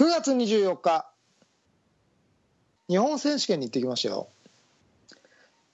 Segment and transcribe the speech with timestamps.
[0.00, 1.06] 9月24日
[2.88, 4.28] 日本選手権に行ってきましたよ。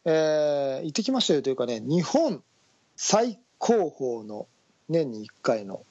[0.04, 2.43] えー、行ってきましたよというかね日本
[2.97, 4.49] 最高峰の
[4.89, 5.85] 年に1回の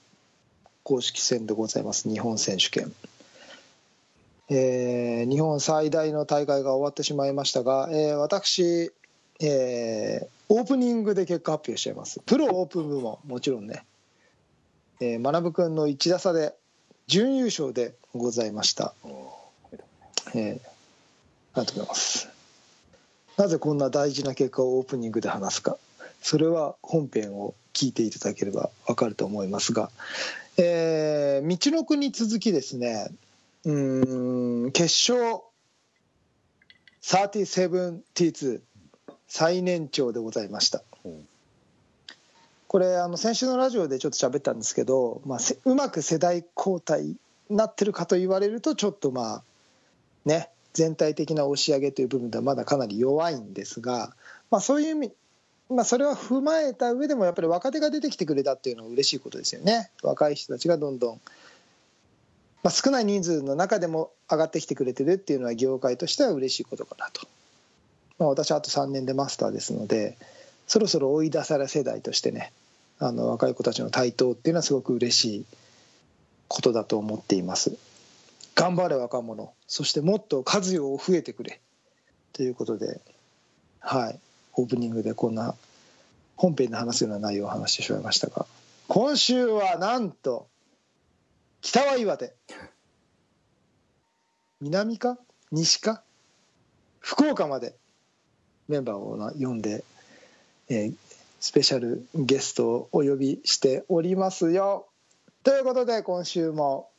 [0.84, 2.92] 公式戦でございます日本選手権、
[4.49, 8.92] えー、日本最大の大会が終わってしまいましたが、えー、私、
[9.40, 12.20] えー、オープニングで結果発表しちゃいます。
[12.26, 13.86] プロオープン部門もちろんね、
[14.99, 16.54] えー、学君の1打差で
[17.08, 18.94] 準優勝でございました、
[20.34, 20.59] えー、あり
[21.54, 22.30] がとうございます。
[23.38, 25.78] なぜこんな大事な結果をオープニングで話すか。
[26.22, 29.91] それは本編を聞いていただければ分かると思いますが、
[30.58, 33.09] えー、道の国続きですね。
[33.66, 35.42] うん決勝
[37.02, 38.62] 3072
[39.28, 40.84] 最年長でございました。
[42.76, 47.16] これあの先週のラジオでちょっと喋ったんですけど、まあ、うまく世代交代
[47.50, 49.44] なってるかと言われるとちょっとまあ
[50.26, 54.14] ね全体的な押し上げという部分ではまだかなり弱いんですが、
[54.52, 55.14] まあ、そういう意味、
[55.70, 59.89] まあ、それは踏まえた上でもやっぱり若手が出てきてくれたっていうのは嬉しいことですよね。
[60.04, 61.22] 若い人たちがどんどん、
[62.62, 67.26] まあ、少ない人数の中でも上がってきてくれてるっていうのは業界としては嬉しいことかなと、
[68.20, 70.17] まあ、私はあと3年でマスターですので
[70.67, 72.52] そろそろ追い出され世代としてね
[73.00, 75.46] あの若い子たちの台頭っていうのはすごく嬉しい
[76.48, 77.78] ことだと思っています。
[78.56, 79.54] 頑張れ若者。
[79.68, 81.60] そしてもっと数よ増えてくれ。
[82.34, 83.02] ということで
[83.80, 84.20] はい。
[84.54, 85.56] オープニングでこんな
[86.38, 88.46] 本編で話すような内容を話してしまいましたが
[88.88, 90.48] 今週はなんと
[91.62, 92.34] 北は岩手。
[94.62, 95.18] 南か？
[95.52, 96.04] 西か？
[97.00, 97.76] 福岡まで
[98.70, 99.84] メンバーを呼んで、
[100.70, 100.96] えー、
[101.39, 104.88] スペシャルゲストをお呼びしておりますよ。
[105.44, 106.89] ということで今週も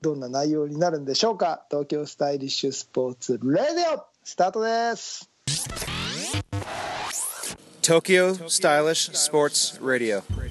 [0.00, 1.64] どんな内容になるんでしょうか。
[1.70, 5.30] 東京スタイリッシュスポーツレディオスタートです。
[7.82, 10.41] 東京スタイリッシュスポーツレディオ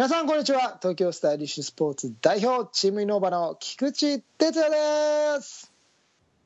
[0.00, 0.78] 皆さんこんにちは。
[0.80, 5.70] 東京スタイリッシュスポーツ代表チームイノーバの菊池哲也です。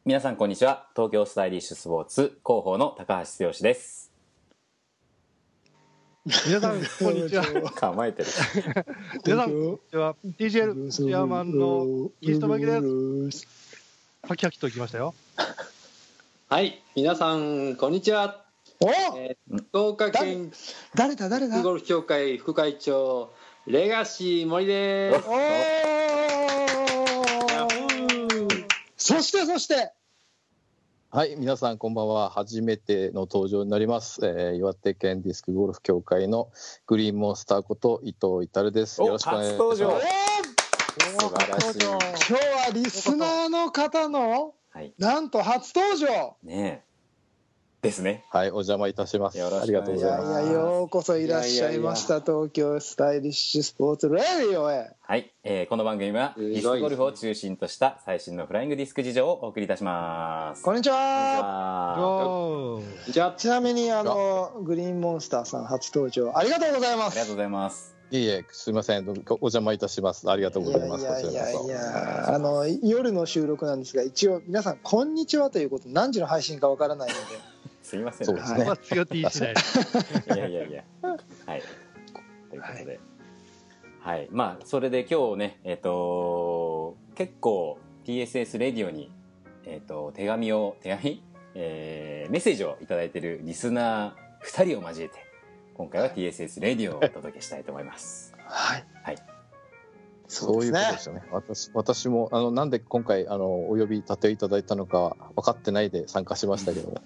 [0.04, 0.88] 皆さんこんにちは。
[0.96, 4.10] 東京スタイリッシュスポーツ広報の高橋剛です。
[6.48, 7.44] 皆さんこんにちは。
[7.76, 8.28] 構えてる。
[9.24, 10.16] 皆さんこんにちは。
[10.36, 13.46] TGL チェアマンの岸田真希です。
[14.24, 15.14] ハキハキときましたよ。
[16.48, 16.82] はい。
[16.96, 18.42] 皆さんこんにちは。
[18.80, 20.52] お、えー、福岡県
[20.96, 21.28] 誰だ？
[21.28, 21.62] 誰だ？
[21.62, 23.30] ゴルフ協会副会長
[23.66, 25.24] レガシー森です。
[28.98, 29.90] そしてそして
[31.10, 32.28] はい、皆さんこんばんは。
[32.28, 34.20] 初めての登場になります。
[34.22, 36.50] えー、岩手県ディスクゴルフ協会の
[36.86, 39.00] グリーンモンスターこと伊藤至です。
[39.00, 39.82] よろしくお願いします。
[41.16, 41.78] 素晴らしい。
[41.78, 46.36] 今日はリスナーの方の、はい、なんと初登場。
[46.42, 46.84] ね
[47.84, 48.24] ですね。
[48.30, 49.40] はい、お邪魔いたします。
[49.42, 50.30] ありがとうございます。
[50.30, 52.22] いやいや、ようこそいらっしゃいました。
[52.22, 54.90] 東京スタイリッシュスポーツレディオへ。
[55.02, 60.62] はい、えー、この番組はディスクゴルフを中心とした最新のフライングディスク事情をお送りいたします。
[60.62, 62.80] こんにちは。
[63.10, 67.12] じゃちなみにあのグリーンモンスターさん初登場ありがとうございます。
[67.12, 67.94] ありがとうございます。
[68.10, 70.30] いいえ、すみません、お邪魔いたします。
[70.30, 71.02] ありがとうございます。
[71.02, 77.53] いやいやいや、あの夜の収録なんですが、一応皆さんこんにちはということ、何時の配信かわからないので。
[77.94, 78.66] すみません、そうですね。
[78.82, 79.54] 強っていいしない。
[80.34, 80.84] いやいやいや。
[81.02, 81.62] はい。
[82.50, 83.00] ということで。
[84.00, 84.28] はい。
[84.30, 89.12] まあ、それで今日ね、えっ、ー、と、結構 TSS レディオに、
[89.64, 91.22] えっ、ー、と、手紙を、手紙？
[91.56, 95.14] えー、メッセージを頂いてるリスナー2人を交えて、
[95.74, 98.34] 今回は TSS レディオをお届けしたいと思います。
[98.38, 98.84] はい。
[99.04, 99.16] はい。
[100.26, 101.22] そういうことですよね。
[101.30, 107.00] 私私もあのなんで今回あのお呼び立ていただいたのか分かってないで参加しましたけども、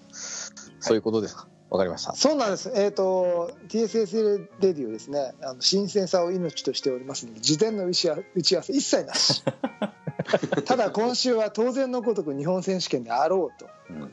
[0.81, 1.49] そういうことですか？
[1.71, 2.15] わかりました。
[2.15, 2.71] そうなんです。
[2.75, 5.35] えっ、ー、と TSS レディオですね。
[5.43, 9.43] あの新鮮さを命としておりますので、事前の打ち合わせ一切なし。
[10.65, 14.13] ただ今週は当然のごとく日本選手権であろうと、うん、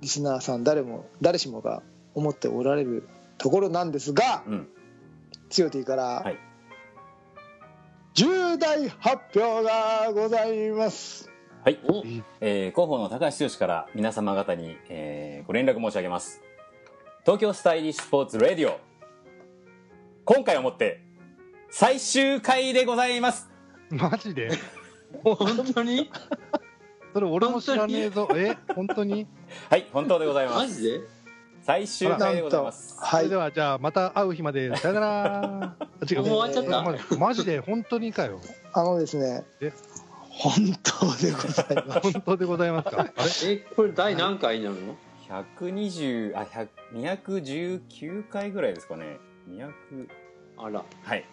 [0.00, 1.82] リスナーさん誰も誰しもが
[2.14, 3.08] 思っておられる
[3.38, 4.68] ところなんですが、うん、
[5.48, 6.38] 強ティから、はい、
[8.14, 11.29] 重大発表がございます。
[11.62, 11.78] はい、
[12.40, 16.40] えー、広報の高橋剛から皆様方に、えー、ご連絡申し上げます。
[17.24, 18.80] 東京スタイリッシュスポーツレディオ。
[20.24, 21.02] 今回をもって
[21.70, 23.50] 最終回でございます。
[23.90, 24.50] マジで？
[25.22, 25.36] 本
[25.74, 26.10] 当に？
[27.12, 28.26] それ俺も知らねえぞ。
[28.34, 28.56] え？
[28.74, 29.26] 本当に？
[29.68, 30.56] はい本当でございます。
[30.60, 31.00] マジで？
[31.62, 32.96] 最終回でございます。
[32.98, 33.28] はい。
[33.28, 33.36] で。
[33.36, 34.74] はじゃあまた会う日まで。
[34.76, 35.76] さよなら。
[35.78, 36.18] あ違う。
[36.20, 36.82] もう終わっちゃった？
[36.82, 37.60] マジマジで？
[37.60, 38.40] 本当にかよ。
[38.72, 39.72] あのですねえ、
[40.30, 42.00] 本当でございます。
[42.12, 43.00] 本当でございますか？
[43.00, 43.52] あれ？
[43.52, 44.96] えこれ第何回になるの
[45.28, 49.18] ？120あ100 219回ぐらいですかね。
[49.50, 50.08] 200
[50.56, 50.84] あら。
[51.02, 51.24] はい。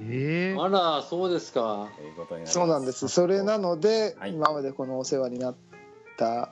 [0.00, 1.88] ええあらそうですか。
[1.96, 2.52] ということになります。
[2.54, 3.08] そうなんです。
[3.08, 4.32] それなので、はい。
[4.32, 5.54] 今までこのお世話になっ
[6.16, 6.50] た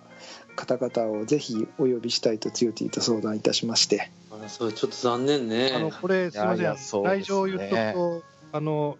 [0.54, 5.72] 方々をぜひお呼びしたいとつよティと相談いたしまして、あらそれちょっと残念ね。
[5.74, 6.60] あのこれすみません。
[6.60, 7.18] いやいやそうですね。
[7.20, 8.22] 内情を言っとくと
[8.52, 8.98] あの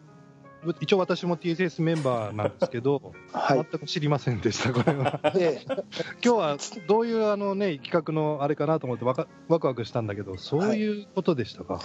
[0.81, 3.67] 一応私も TSS メンバーなんですけど、 はい。
[3.71, 5.21] 全く知りませんでしたこれは。
[5.35, 5.63] で、
[6.25, 11.81] 今日はどういうあのね企画のあれかなと思ってわかワクワクしたんだけどそういうことでしたか、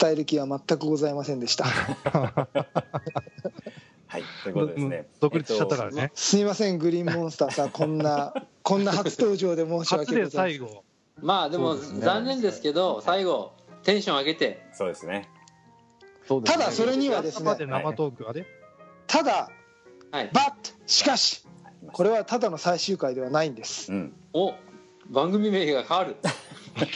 [0.00, 1.64] 伝える気は全くございませんでした。
[4.06, 5.08] はいということでですね。
[5.20, 8.32] 独立しちゃったからね、すいません、グリーンモンスターさん、こんな、
[8.62, 10.40] こんな初登場で申し訳ございません。
[10.40, 10.84] 最後。
[11.20, 13.52] まあでも残念ですけど最後
[13.84, 14.66] テンション上げて。
[14.72, 15.28] そうですね
[16.28, 16.42] ね。
[16.44, 18.46] ただそれにはですね、生トーク、あれ？
[19.06, 19.50] ただ、
[20.10, 20.30] はい。
[20.32, 20.52] バッ
[20.86, 21.44] しかし、
[21.92, 23.92] これはただの最終回ではないんです。
[23.92, 24.14] うん。
[24.32, 24.54] お
[25.10, 26.16] 番組名が変わる。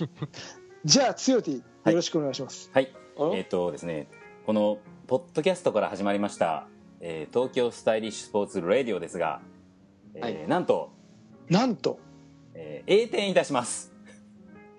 [0.85, 2.71] じゃあ、つよティ、よろしくお願いします。
[2.73, 2.95] はい。
[3.19, 4.09] あらえっ、とですね
[4.47, 6.69] このポッドキャストから始まりました、
[7.01, 9.41] えー東京スタイリッシュスポーツレディオですが、
[10.15, 10.49] えーはい。
[10.49, 10.93] なんと、
[11.49, 11.99] なんと、
[12.55, 13.93] えー、栄転いたします。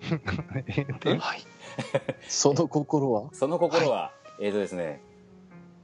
[0.00, 1.40] はい。
[2.26, 3.28] その心は？
[3.32, 5.00] その心は、えっ、とですね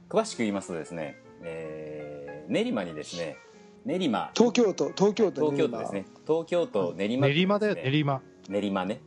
[0.09, 3.37] 詳しく言いますとですね、えー練馬にですね
[3.85, 4.31] 練馬。
[4.33, 6.05] 東京都、東京都東京都ですね。
[6.25, 8.21] 東京都練馬区練馬だよ練馬。
[8.49, 9.01] 練馬ね、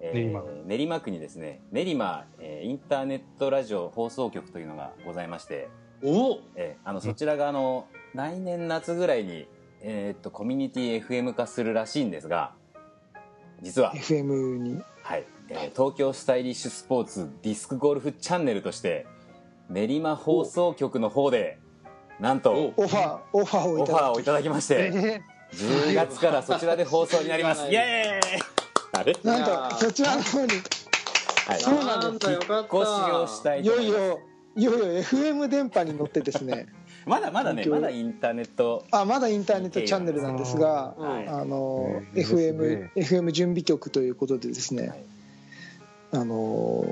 [0.00, 0.42] えー練馬。
[0.66, 5.68] 練馬区にですね練馬、えーインターネットラジオ放送局というのがございまして、
[6.02, 9.48] おえーあのそちらがあの来年夏ぐらいに、
[9.80, 12.52] えーっとコミュニティ FM 化するらしいんですが
[13.62, 19.06] 実は、FM に、はいえー東京スタイリッシュスポーツディスクゴルフチャンネルとして
[19.68, 21.58] 練馬放送局の方で
[22.20, 24.92] なんとおオファー、オファーをいただきオファーをいただきまして。
[24.94, 25.22] え
[25.52, 27.70] 10月からそちらで放送になります。
[27.70, 28.42] イエーイ。
[28.92, 29.14] あれ？
[29.22, 30.48] なんと、そちらの方に、
[31.46, 31.60] はい。
[31.60, 32.40] そうなんですだよ。
[32.40, 34.00] かった引っ越しをしたいいよいと思います。
[34.00, 34.18] よ、
[34.56, 36.68] いよいよ FM 電波に乗ってですね、
[37.04, 38.86] まだまだねまだインターネット。
[38.90, 41.28] あまだインターネットチャンネルなんですが、はい。
[41.28, 42.10] あのうんい。
[42.12, 45.04] いです FM, ね FM 準備局ということでですね、はい
[46.12, 46.84] あの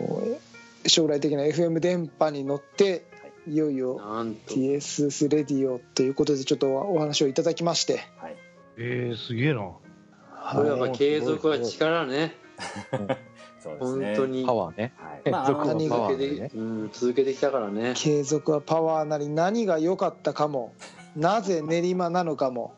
[0.87, 3.05] 将来的な FM 電波に乗って
[3.47, 3.57] い。
[3.57, 4.55] よいよなんと。
[4.55, 8.37] TSS レディオということでちょっとお話をいただきまして、はい。
[8.77, 9.61] えー、すげえな。
[9.61, 12.35] これはやっぱ継続は力ね。
[13.61, 14.07] そうですね。
[14.07, 14.47] 本当に。
[14.47, 14.93] パワーね。
[14.97, 15.31] はい。
[15.31, 16.51] まああの続けて、ね。
[16.55, 17.95] うん、続けてきたからね。
[17.97, 20.75] 継続はパワーなり何が良かったかも。
[21.17, 22.75] なぜ練馬なのかも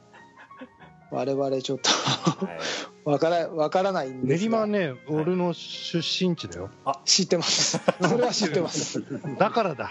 [1.12, 2.58] 我々ちょっとはい。
[3.04, 4.66] わからわからないんですが。
[4.66, 6.70] 練馬ね俺の出身地だよ。
[7.04, 7.78] 知ってます。
[8.00, 9.04] それは知ってます。
[9.38, 9.90] だからだ。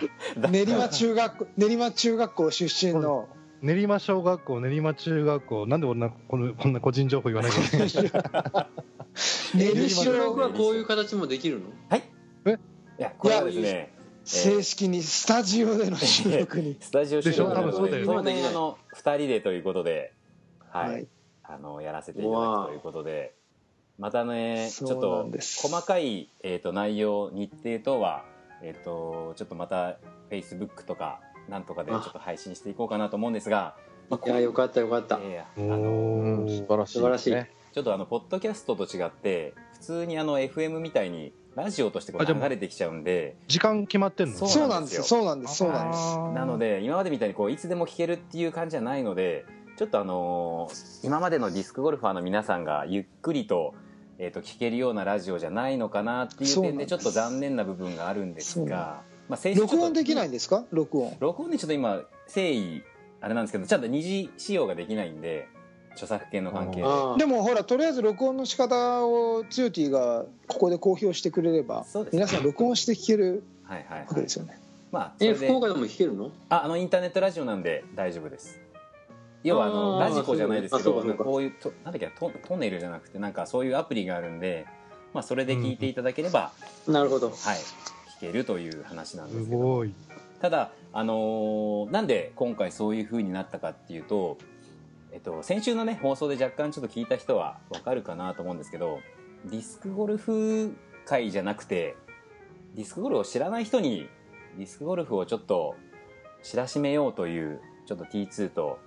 [0.50, 3.28] 練馬中学校練馬中学校出身の。
[3.62, 5.68] 練馬小学校練馬中学校。
[5.68, 7.90] なんで俺なこのこんな個人情報言わないけない
[9.54, 11.68] 練練馬馬はこういう形もできるの？
[11.90, 12.04] はい。
[12.46, 12.58] え？
[13.00, 13.94] いやこれはですね
[14.24, 16.78] 正式にスタジオでの収録に。
[16.82, 17.56] スタジオ収録でしょ？
[17.56, 18.08] 多分そうだよね。
[18.08, 20.14] 当面あの2人でということで
[20.72, 21.08] はい、はい。
[21.44, 23.36] あのやらせていただくということで。
[24.02, 28.26] またねちょっと細かい、えー、と内容日程等は、
[28.64, 29.98] えー、とちょっとまた
[30.32, 33.76] Facebook とかなんとかでちょっと配信していこうかなと思うんですが、
[34.10, 36.94] まあいやよかったよかった、えーおあの素晴らしい。
[36.94, 37.32] 素晴らしい。
[37.32, 37.52] ね。
[37.74, 43.36] ちょっとあのポッドキャストと違って普通にあの FM みたいにラジオとしてこう流れてきちゃうんで。
[43.48, 44.36] 時間決まってんの？
[44.48, 45.04] そうなんですよ。
[45.04, 49.46] そうなんですそうなんですなので今までみたいにこういつでも聴けるっていう感じじゃないので
[49.82, 53.74] ちょっとあのー今までのディスクゴルファーの皆さんがゆっくりと,、
[54.20, 60.66] えー、と聴けるようなラジオじゃないのかなっていう点でちょっと残念な部分があるんですが、まあ、録音できないんですか？
[60.70, 61.18] 録音。
[61.20, 62.84] 録音でちょっと今誠意
[63.22, 65.48] あれなんですけどちゃんと二次使用ができないんで
[65.94, 66.84] 著作権の関係で。
[67.18, 74.14] でもほらとりあえず録音の仕方をつよティがここで公表してくれればそうです皆さん録音して聞けるはいはい、わはい。
[74.14, 74.60] けですよね。
[74.92, 76.30] まあそえ福岡でも弾けるの？
[76.50, 78.60] ああのインターネットラジオなんで大丈夫です
[79.44, 84.66] 要はあのラジコじゃないですけどこういうとなんだっけなトトネルじゃなくてなんかそういうアプリがあるんで、
[85.14, 86.52] まあ、それで聞いていただければ、
[86.88, 87.30] なるほど。
[87.30, 87.38] はい
[88.20, 89.62] 聞けるという話なんですすけど。
[89.62, 89.94] ごい。
[90.40, 94.38] ただあのーなんで今回そういう風になったかっていうと
[95.12, 99.00] えっと先週のね放送で若干ちょっと聞いた人はわかるかなと思うんですけど
[99.46, 101.96] ディスクゴルフ界じゃなくて
[102.76, 104.08] ディスクゴルフを知らない人に
[104.58, 105.76] ディスクゴルフをちょっと
[106.44, 108.80] 知らしめようというちょっと T2 と、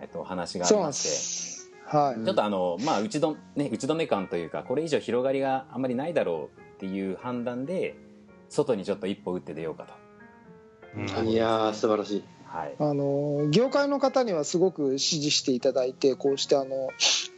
[0.00, 1.08] えっと、お話がありまして。
[1.08, 1.70] す。
[1.86, 2.24] はい。
[2.24, 7.96] ちょっとあのまあ打ちど、ね、打ち止め感というかこれ以上広がりがあんまりないだろうっていう判断で
[8.48, 9.94] 外にちょっと一歩打って出ようかと。
[10.96, 11.28] うん。
[11.28, 12.24] いやー素晴らしい。
[12.46, 12.74] はい。
[12.78, 16.90] あの業界の方にはすごく支持していただいてこうしてあの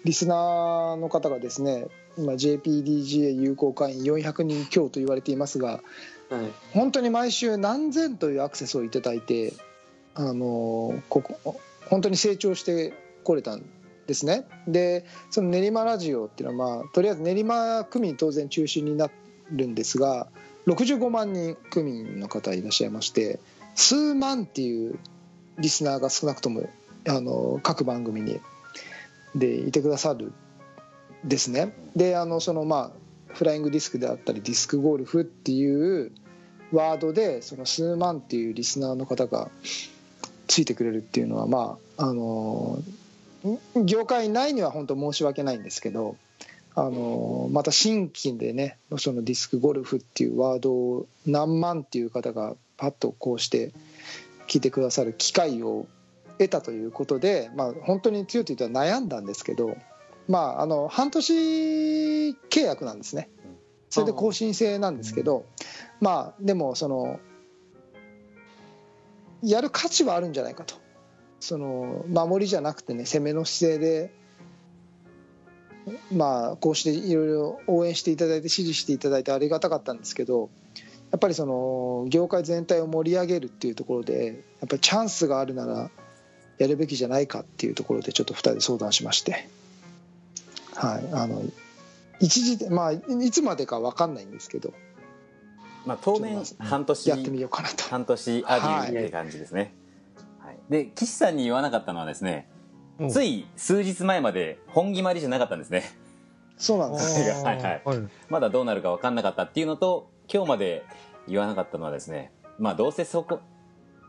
[0.04, 1.86] リスナーの方がですね
[2.18, 5.80] 今 JPDGA 有効会員400人強と言われていますが
[6.28, 6.52] はい。
[6.72, 9.52] 本当に毎週何千というアクセスをいただいて
[10.14, 13.64] あのここ本当に成長してこれたん
[14.06, 14.46] ですね。
[14.68, 19.10] でその練馬ラジオっていうのはまあとりあえず練馬区民当然中心にな
[19.50, 20.28] るんですが
[20.66, 23.38] 65万人区民の方いらっしゃいまして
[23.74, 24.98] 数万っていう
[25.58, 26.68] リスナーが少なくとも
[27.08, 28.40] あの各番組に
[29.34, 30.32] でいてくださる
[31.24, 31.74] ですね。
[31.94, 32.92] であのそのま
[33.28, 36.12] あフライングディスクであったりディスクゴルフっていう
[36.72, 39.50] ワードでその数万っていうリスナーの方が
[40.46, 42.78] ついてくれるっていうのはまああの
[43.76, 46.16] 業界内には本当申し訳ないんですけど
[46.74, 53.72] あのまた新規でねそのディスクゴルフっていうワードを何万っていう方がパッとこうして
[54.46, 55.86] 聞いてくださる機会を
[56.38, 59.76] 得たということで、まあ、本当に強いと言ったら悩んだんですけど、
[60.28, 63.30] まあ、あの半年契約なんですね。
[63.88, 65.46] それで更新制なんですけど、
[66.00, 67.18] まあでもその
[69.46, 70.74] やる価値はあるんじゃないかと。
[71.38, 74.10] その守りじゃなくてね攻めの姿勢で
[76.10, 80.50] まあこうしていろいろ応援していただいて支持していただいてありがたかったんですけど
[81.12, 85.90] やっぱりその業界全体を盛り上げるっていうところでやっぱりチャンスがあるなら
[86.58, 89.48] やるべきじゃないかっていうところでちょっと2人で相談しまして。
[90.74, 91.42] はいあの
[92.18, 94.72] 一時まあいつまでか分かんないんですけど。
[95.86, 97.84] まあ当面半年やってみようかなと。
[97.84, 99.72] 半年アデューって感じですね、
[100.40, 102.48] はい、で岸さんに言わなかったのはですね
[102.98, 103.08] うん。
[103.08, 105.84] つい数日前まで本決まりじゃなかったんですね。
[106.58, 107.82] そうなんです はいはい。
[107.84, 107.98] はい。
[108.28, 110.84] まだどうなるか分かんなかったっていうのと今日まで
[111.28, 113.40] 言わなかったのはですねまあどうせそこ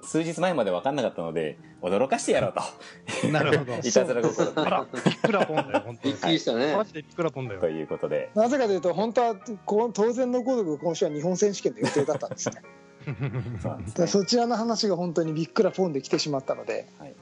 [0.08, 3.28] 数日前まで分かんなかったので驚かしてやろうと。
[3.28, 3.74] なるほど。
[3.84, 4.52] いたずら心。
[4.54, 6.76] であらびっくらぽんだよ本当びっくりしたね。
[6.78, 7.60] マジでびっくらぽんだよ。
[7.60, 8.30] ということで。
[8.34, 9.36] なぜかというと本当は
[9.66, 12.62] こう当然のごとく今週は日本選手権の予定だったんですね。
[13.62, 14.08] そすね。
[14.08, 17.14] そちらの話が本当にびっくらポンで来てしまったので、はい。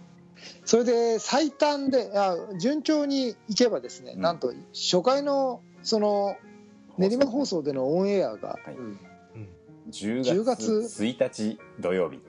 [0.63, 4.21] それで最短であ順調にいけばですね、うん。
[4.21, 6.37] なんと初回のその
[6.99, 8.75] 練馬放送でのオンエアがはい。
[8.75, 8.99] うん。
[9.89, 12.19] 10 10月月1日土曜日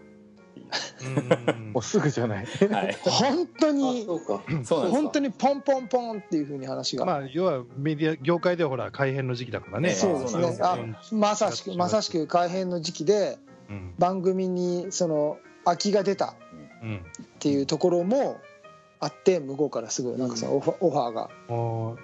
[0.59, 1.73] うん。
[1.73, 2.47] もうすぐじゃない。
[2.47, 2.97] はい。
[3.03, 9.91] 本当あに本当にポンポンポンっていうふうに話が、まあ要はメディア業界ではほら改編の時期だからね。
[9.91, 10.59] そうですね。
[10.61, 10.79] あ
[11.13, 13.95] まさしくまさしく改編の時期でうん。
[13.99, 16.35] 番組にその空きが出た
[16.83, 16.97] うん。
[16.97, 18.39] っていうところも
[18.99, 21.95] あって向こうからすぐなんかそのオファーがああ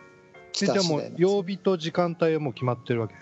[0.53, 3.15] 来じゃあもう曜日と時間帯はもう決まってるわけ？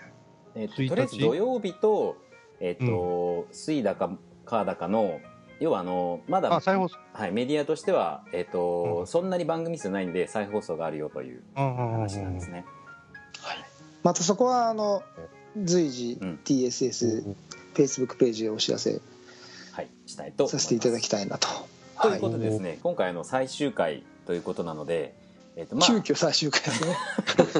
[0.55, 2.17] えっと1日とりあえず土曜日と、
[2.59, 4.17] えっと水だか
[4.51, 5.19] 火だかの
[5.59, 6.97] 要はあのまだあ再放送。
[7.13, 9.07] はい、メディアとしては、えっとうん。
[9.07, 12.33] そんなに番組数ないんで再放送があるよといううんうんうん話なん。
[12.33, 12.65] ですね。
[14.03, 15.03] またそこはあの
[15.57, 16.39] 随時うん。
[16.43, 18.99] TSS、フェイスブックページでお知らせ。
[19.71, 21.47] はい、したいとさせていただきたいなと。
[21.95, 25.13] はいい、とうことでですね、今回あの最終回ということなので、
[25.55, 26.95] えっとまあ、急遽最終回ですね。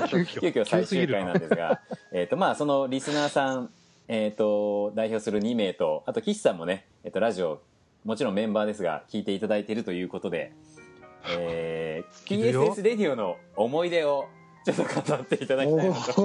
[0.10, 1.82] 急 急遽最終回なんですが、
[2.12, 3.70] えっとまあそのリスナーさん、
[4.13, 7.62] えっと代表する2名と、あと岸さんもね、えっとラジオ
[8.03, 10.51] もちろんメンバーですが聞いていただいているということで、
[11.30, 14.27] えー、 TSS レディオの思い出を
[14.65, 16.22] ちょっと語っていただきたいなと、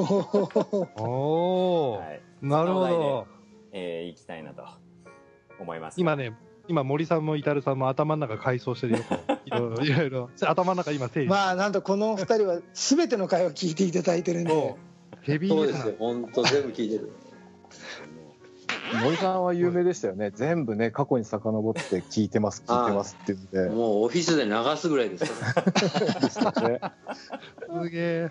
[0.96, 2.02] お
[2.42, 3.26] なるほど。
[3.70, 4.64] で、えー、行きたいなと
[5.60, 6.00] 思います。
[6.00, 8.98] 今ね今森さんも至さんも頭の中改装してるよ。
[9.46, 9.50] い
[9.92, 14.50] ろいろ頭の中今整理まあなんとこのお二人は全ての回を聞いていただいてるんで。
[14.50, 14.76] そ、
[15.20, 15.94] ヘビーそうですよ。
[16.00, 17.12] 本当全部聞いてる
[19.02, 20.30] 森さんは有名でしたよね。
[20.30, 23.74] 全部ね、過去に遡って聞いてます、聞いてますって言うんで。
[23.74, 25.24] もうオフィスで流すぐらいです。
[26.40, 26.80] からね。
[27.82, 28.30] すげえ。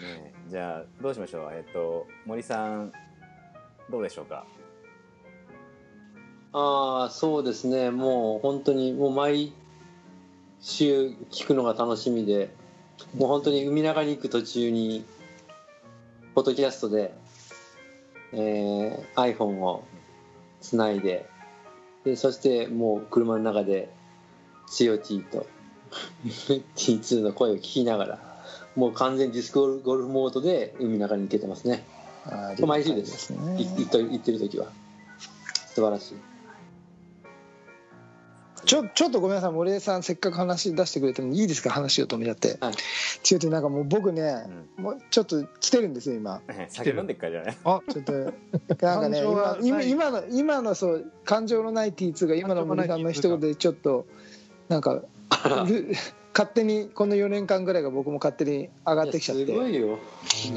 [0.00, 1.48] ねじゃあどうしましょう？
[1.52, 2.92] えっと森さん
[3.90, 4.44] どうでしょうか？
[6.52, 7.90] ああそうですね。
[7.90, 9.52] もう本当にもう毎
[10.60, 12.50] 週聞くのが楽しみで
[13.16, 15.04] もう本当に海中に行く途中に
[16.34, 17.14] ポッドキャストで、
[18.32, 19.84] えー iPhone を
[20.60, 21.28] つないで
[22.04, 23.90] でそしてもう車の中で
[24.68, 25.46] COT と
[26.76, 28.30] T2 の声を聞きながら
[28.76, 31.84] もう完全にディスクゴルフモードで海中に行けてますね。
[32.24, 33.30] あ毎週です。
[33.30, 33.38] ね。
[33.58, 34.66] 行ってる時は。
[35.74, 36.29] 素晴らしい
[38.66, 41.70] ちょちょっとごめんなさい森江さんせっかく話出してくれてもいいですか？
[41.70, 42.74] 話を止めちゃって、はい
[43.30, 44.44] 違うってなんかもう僕ね、
[44.76, 46.40] もうちょっと来てるんですよ今。
[46.68, 48.32] 酒飲んでっからじゃないあちょっとなん
[49.02, 54.06] かね感情が今今今の今のそう感情のない T2 が今の森さんの一言でちょっと
[54.68, 55.04] なんかる
[56.32, 59.98] 勝手にこの4年間ぐらいが僕も勝手に上がってきちゃっいやすごていよ。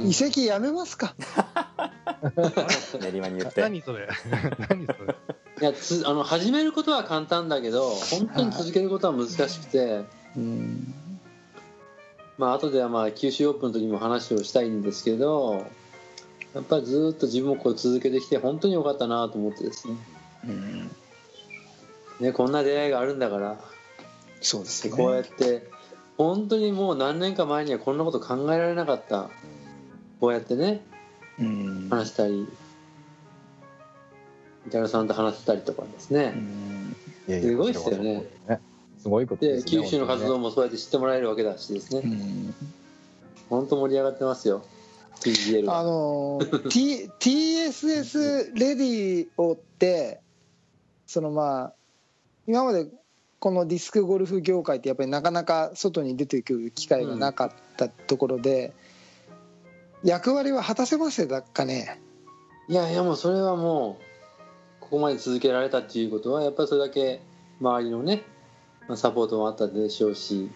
[0.06, 1.16] 移籍やめますか。
[3.02, 3.62] 練馬に言って。
[3.62, 4.08] 何それ。
[4.70, 5.16] 何それ
[5.62, 10.04] いやつあの始めることは簡単だけど本当に続けることは難しくて、
[10.36, 10.94] うん。
[12.38, 15.66] まあ後ではまあ九州オープンの時も話をしたいんですけど
[16.56, 19.96] やっぱりずっと自分もこう続けてきて本当に良かったなと思ってですね。
[20.46, 20.92] うん。
[22.20, 23.58] ねこんな出会いがあるんだから。
[24.42, 25.68] そうですよでこうやねって
[26.18, 29.30] 本当にもう何年か前にはこんなこと考えられなかった。
[30.20, 30.84] こうやってね
[31.40, 31.88] うん。
[31.90, 32.48] 話したり
[34.70, 36.34] ギャルさんと話せたりとかですね、
[37.28, 38.26] すごいっすよね。
[39.02, 39.72] すごいことでですね。
[39.72, 42.54] 九州の活動もそうやって知ってもらえるわけだしですね、うん
[43.50, 44.64] 本当盛り上がってますよ。
[45.20, 50.22] TGL はあのー T TSS レディオって
[51.06, 51.74] そのまあ
[52.48, 52.88] 今まで
[53.40, 58.74] このディスクゴルフ業界ってやっぱりなかなか外に出てくる機会がなかったところで、
[60.04, 62.00] 役割は果たせませたかね？
[62.70, 64.04] いやいやもうそれはもう
[64.84, 67.22] ここまで続けられたっていうことはやっぱりそれだけ
[67.62, 68.24] 周りのね
[68.90, 70.50] まあサポートもあったでしょうし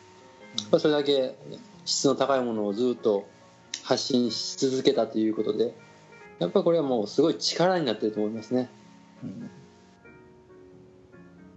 [0.71, 1.35] やっそれだけ
[1.85, 3.25] 質の高いものをずっと
[3.83, 5.73] 発信し続けたということで
[6.39, 8.69] やっぱりこれはもうすごい力になってると思いますね、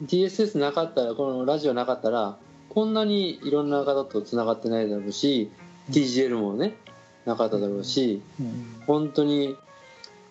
[0.04, 5.50] TSS なかったらこのラジオなかったらこんなにいろんな方とつながってないだろうし
[5.90, 6.76] TGL もね
[7.26, 8.22] なかっただろうし
[8.86, 9.56] 本当に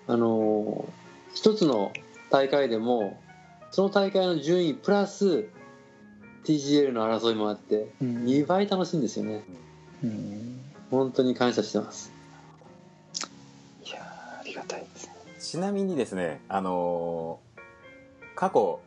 [0.07, 0.85] あの
[1.33, 1.91] 一つの
[2.29, 3.19] 大会でも
[3.71, 5.45] その大会の順位プラス
[6.45, 8.25] TGL の争いもあってうん。
[8.25, 9.43] 2倍楽しいんですよね。
[10.03, 10.61] うん。
[10.89, 12.11] 本当に感謝してます。
[13.85, 15.09] いやーありがたいです
[15.51, 17.49] ちなみにですねあのー
[18.35, 18.79] 過去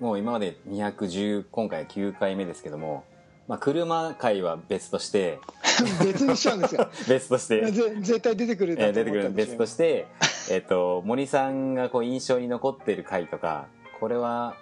[0.00, 3.04] もう今まで210今回9回目ですけども、
[3.46, 5.38] まあ、車界は別として
[6.04, 6.90] 別にしちゃうんですよ。
[7.08, 7.70] 別として。
[7.70, 9.30] ぜ絶対出てくるえー出てくる。
[9.30, 10.06] 別として、
[10.50, 13.68] えっと森さんがこう印象に残ってる回とか
[14.00, 14.54] これは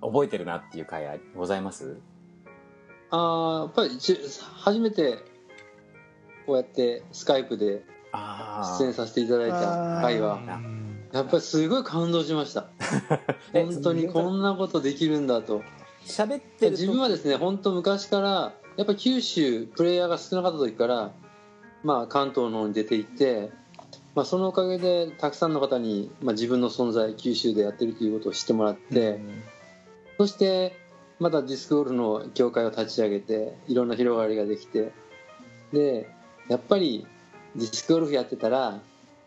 [0.00, 1.98] 覚えてるなっていう回あございます？
[3.10, 4.18] あーやっぱりち
[4.56, 5.18] 初めて
[6.46, 10.80] こうやってスカイプであ出演させていただいた回はうん。
[11.12, 12.66] やっぱりすごい感動しました。
[13.54, 15.62] え本当にこんなことできるんだと。
[16.04, 21.12] 喋ってる自分はですね本当昔からやっぱ九州プレイヤーが少なかった時から、
[21.84, 23.52] まあ、関東の方に出て行って、
[24.14, 29.18] まあ、そのおかげでたくさんの方に、まあ、自分の存在九州でやってるということを知ってもらって、
[30.18, 30.76] そして
[31.18, 34.92] またディスクゴルフの協会を立ち上げていろんな広がりができて
[35.72, 36.08] で
[36.48, 37.06] やっぱり
[37.56, 38.80] ディスクゴルフやってたら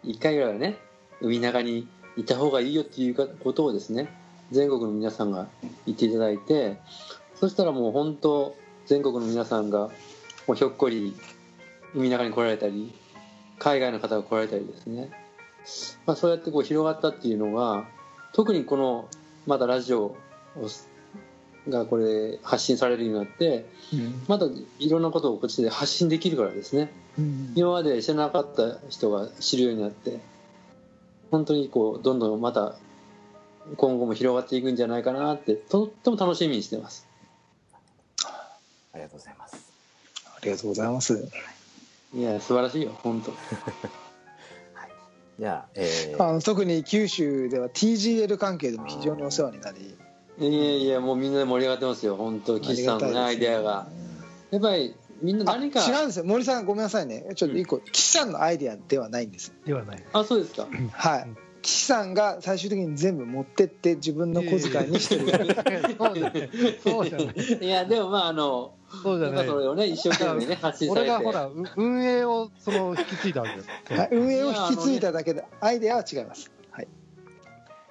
[0.06, 0.78] 1回ぐらいはね
[1.21, 4.10] 海中にいた方がいいよっていうことをですね
[4.52, 5.47] 全国の皆さんが
[5.86, 6.78] 言っていただいて
[7.36, 9.89] そしたらもう本当全国の皆さんが
[10.47, 11.15] もうひょっこり
[11.93, 12.93] 海中に来られたり
[13.59, 15.09] 海外の方が来られたりですね、
[16.05, 17.85] まあ、そうやってこう広がったっていうのが
[18.33, 19.09] 特にこの
[19.45, 20.17] まだラジオを
[21.69, 24.23] がこれ発信されるようになってうん。
[24.27, 24.47] まだ
[24.79, 26.91] いろんなことをこっちで発信できるからですね。
[27.17, 27.53] うん。
[27.55, 30.19] 今まで知らなかった人が知るようになって
[31.31, 32.75] 本当にこうどんどんまた
[33.75, 37.07] 今後も広がっていくんじゃないかなってとっても楽しみにしてます。
[38.93, 39.71] ありがとうございます。
[40.25, 41.56] ありがとうございます
[42.17, 43.32] いや素晴らしいよ本当。
[45.39, 46.23] じゃあ、えー。
[46.23, 49.95] あの特に九州では TGL 関係でも非常にお世話になり。
[50.39, 52.60] いやいやもうみんなで盛り上がってますよ本当。
[52.60, 53.88] 岸さんのねアイデアが。
[54.49, 55.88] やっぱりみんなあ何か。
[55.88, 56.25] 違うんですよ。
[56.25, 57.27] 森さんごめんなさいね。
[57.36, 59.53] ちょっと一個、岸さんのアイデアではないんです。
[59.63, 60.03] ではない。
[60.12, 60.67] あそうですか。
[60.91, 61.27] はい。
[61.62, 65.27] 岸さんが最終的に全部持ってって自分の小遣いにしてる。
[67.62, 69.60] いやでもまああのそうじゃなそ。
[69.60, 71.12] れをね一生懸命ね発信されて。
[71.12, 73.69] 俺がほら、う運営をその引き継いだわけです。
[73.93, 76.52] はい運営を引き継いだだけでアイデアは違います。
[76.71, 76.88] はい。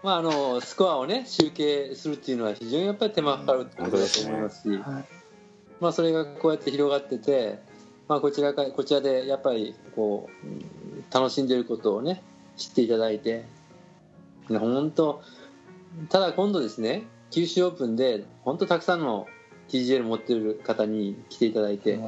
[0.03, 5.05] まああのスコアをね集計するっていうのは非常にやっぱり手間かかるってことだと思いますし、はい。
[5.81, 7.59] まあ、それがこうやって広がってて、
[8.09, 10.65] まあ、こちらかこちらでやっぱりこううん
[11.13, 12.23] 楽しんでいることをね
[12.57, 13.45] 知っていただいて。
[14.49, 15.23] 本当
[16.09, 19.27] ただ今度ですね九州オープンで本当たくさんの
[19.68, 21.98] TGL 持ってる方に来ていただいて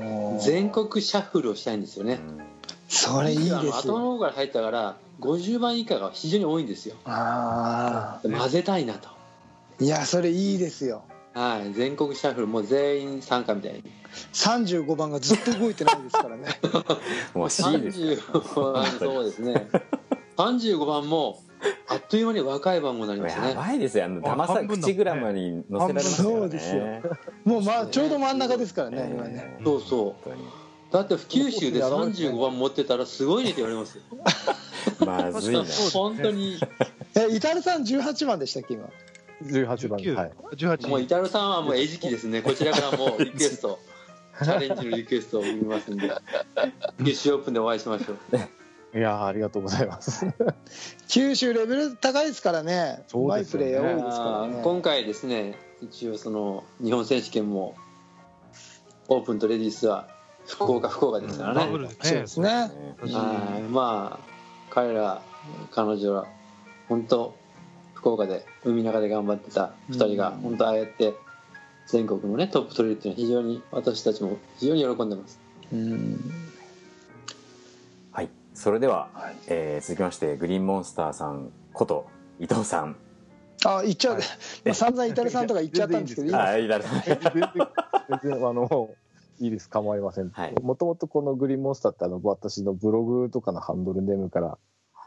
[0.40, 2.20] 全国シャッフルをしたいんですよね。
[2.88, 6.96] それいいです頭の方から入ったから50番以下が非常に多いんですよ。
[7.04, 9.08] あ混ぜたいなと。
[9.08, 9.16] あ
[9.80, 11.02] いやそれいいですよ。
[11.34, 11.72] はい。
[11.72, 13.84] 全国シャッフルもう全員参加みたいに。
[14.32, 16.46] 35番がずっと動いてないですからね。
[17.34, 19.68] もう C ですよ35番そうですね。
[20.36, 21.42] 35番も
[21.88, 24.04] あっという間に若い番号になりましたやねばいですよ。
[24.04, 26.40] あの騙さ半分だ口グラムに載せられますからね。
[26.40, 26.82] そうですよ。
[27.44, 29.56] もうまあちょうど真ん中ですからね今ね。
[29.58, 30.30] えーそうそう。
[30.92, 34.02] だって九州で35番持ってたらすごいねって言われますよ。
[35.04, 36.58] まずいな本当に。
[37.16, 38.88] えイタルさん18番でしたっけ今
[39.44, 39.98] ？18番。
[40.14, 40.32] はい。
[40.56, 42.40] 18もうイタルさんはもう餌食ですね。
[42.42, 43.78] こちらからもうリクエスト
[44.44, 46.10] チャレンジのリクエストを見ますんで
[47.04, 48.16] 九州オープンでお会いしましょう
[48.94, 50.26] いやーありがとうございます。
[51.08, 53.04] 九州レベル高いですからね。
[53.12, 53.88] うまいプそうですよね。
[53.88, 54.60] レー多いですからね。
[54.62, 57.74] 今回ですね一応その日本選手権も
[59.08, 60.08] オープンとレディースは
[60.46, 62.08] 福岡福岡ですからね、ダブルですね。
[62.08, 62.48] そうですね。
[62.48, 63.62] はい。
[63.62, 64.26] まあ
[64.70, 65.22] 彼ら
[65.70, 66.26] 彼女ら
[66.88, 67.34] 本当
[67.94, 71.14] 福岡で海の中で頑張ってた2人が本当ああやって
[71.86, 75.38] 全国のねトップ取れるっていうのは非常に私たちも非常に喜んでます。
[75.72, 75.90] うん。
[75.92, 76.47] はい
[78.58, 79.08] それでは、
[79.46, 82.06] えー続きましてグリーンモンスターさんこと
[82.40, 82.96] 伊藤さん。
[83.64, 84.18] あ言っちゃう、
[84.66, 86.26] まあ、散々イタルさんとか言っちゃったんですけど
[86.58, 87.02] いいですか？
[87.06, 87.48] 全然
[88.22, 88.90] 全然あの
[89.38, 89.68] いいです。
[89.70, 90.30] 構いません。
[90.30, 90.54] はい。
[90.60, 94.58] もともとこのグリーンモンスターってあの私のブログとかのハンドルネームから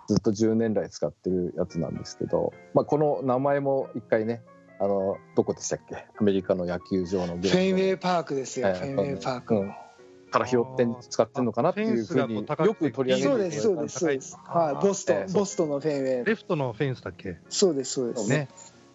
[0.07, 4.41] ずっと10年来使ってるやつなんですけど、まあ、この名前も一回ね
[4.79, 6.07] あのどこでしたっけ？
[6.17, 9.73] アメリカの野球場のグフェインウェイイパークですよ、はいフェインウェイパーク、うん
[10.31, 13.99] から拾って使ってるのかなっていうふうによく取り上げてそうですそうです。
[13.99, 16.25] そうですはいボストン、ええボストンのフェインウェイ。
[16.25, 17.37] レフトのフェンスだっけ？
[17.49, 18.29] そうですそうです。
[18.29, 18.47] ね。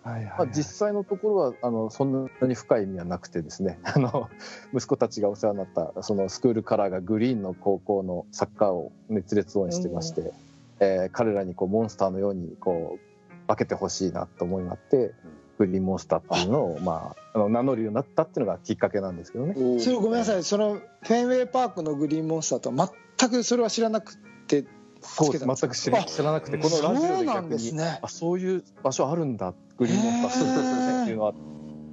[0.03, 3.79] はいはいまあはい、実際のところはあのそんなに深い意味はなくてですね。
[3.85, 4.29] あの
[4.73, 10.33] 息子たちがお世話になったそのスクールカラーがグリーンの高校のサッカーを熱烈応援してまして、
[10.81, 19.81] えー彼らにこうモンスターのようにこう化けてほしいなと思いがあってグリーンモンスターっていうのをまあ、あの名乗るようになったっていうのがきっかけなんですけどね。
[19.81, 20.43] それごめんなさい。
[20.45, 24.17] そのフェインウェイパークのグリーンモンスターとは全くそれは知らなく
[24.47, 24.65] て
[25.01, 31.35] そう全く知ら知らなくてこのラジオでそうなん逆に、ですねあそういう場所あるんだグリーンモンスターっていうのは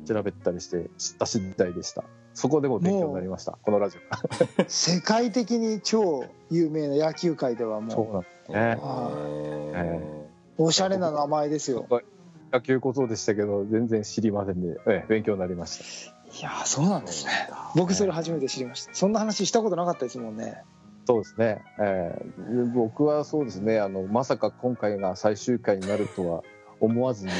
[0.06, 2.04] 調べたりして知った次第でした。
[2.34, 3.60] そこでも勉強になりました。
[3.62, 10.23] このラジオ世界的に超有名な野球界ではそうもなんですね。
[10.58, 11.88] おしゃれな名前ですよ
[12.54, 17.50] 野球小僧でしたけど全然知りませんで、ええ勉強になりましいやーそうなんですね。
[17.76, 18.94] 僕それ初めて知りました。
[18.94, 20.63] そんな話したことなかったですもんね。
[21.06, 23.80] たそうですね、ええ僕はそうですね。
[23.80, 26.44] あのまさか今回が最終回になるとは
[26.80, 27.32] 思わずに、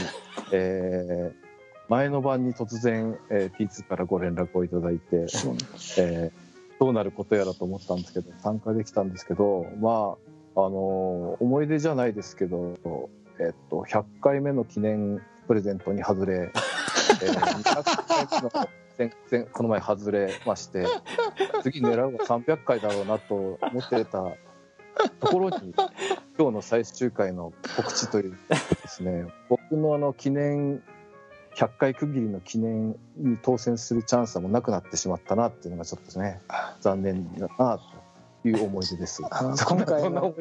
[0.52, 1.44] ええ
[1.90, 6.02] 前の晩に突然、えー、T2 からご連絡をいただいて、そうなんです。
[6.02, 10.18] えーどうなることやらと思ったんですけど参加できたんですけどま
[10.56, 18.52] ああの思い出じゃないですけど、えっと、100回目の記念プレゼントに外れ、えー200回目の
[18.98, 20.86] 前前この前外れまして
[21.64, 24.24] 次狙うのは300回だろうなと思ってた
[25.20, 25.74] ところに
[26.38, 30.84] 今日の最終回の告知というですね僕のあの記念
[31.56, 36.42] 100回区切りの記念に当選するチャンスはもうなくなってしまったなっていうのがちょっとね
[36.82, 37.80] 残念だな
[38.44, 39.22] という思い出です。
[39.22, 40.36] 今回の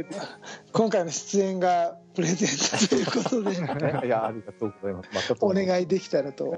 [0.73, 3.57] 今回の出演がプレゼントということで。
[4.07, 5.11] いやありがとうございます。
[5.15, 6.57] またとお願いできたらと。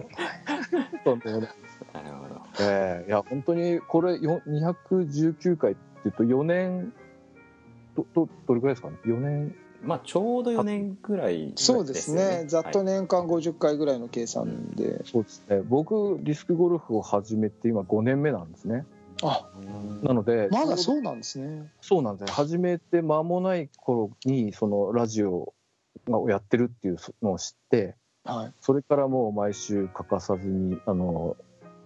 [1.04, 1.50] とんでもない。
[1.94, 2.40] ーなるほど。
[2.60, 6.92] えーいや本当にこれよ219回っていうと4年
[7.96, 9.54] どどどれぐらいですかね？4年。
[9.82, 12.44] まあちょうど4年ぐらいそうですね。
[12.46, 15.60] ざっと年間50回ぐらいの計算で、そうですね。
[15.68, 18.86] 僕ディスクゴルフを始めて今5年目なんですね
[19.26, 19.48] あ
[20.02, 21.72] なのでまだそうなんですね。
[21.80, 22.28] そうなんです。
[22.28, 25.54] ね始めて間もない頃にそのラジオ
[26.08, 28.52] をやってるっていうのを知ってはい。
[28.60, 31.36] それからもう毎週欠かさずにあの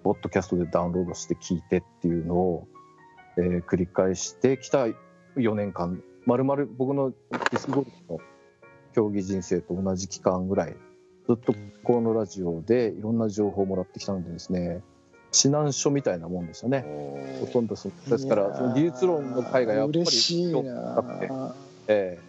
[0.02, 2.68] ポッドキャストでダウンロードして聞いてっていうのを、
[3.36, 4.86] えー繰り返してきた
[5.36, 8.20] 4年間まるまる僕のディスクゴルフの
[8.94, 10.76] 競技人生と同じ期間ぐらい
[11.26, 14.82] ずっとこのラジオでいろんな情報をもらってきたのでですね
[15.34, 16.84] 指南書みたいなもんですよね。
[17.40, 21.26] ほとんどそですからその技術論の会がやっぱり興味深くて。
[21.28, 21.54] な
[21.88, 22.28] ええ。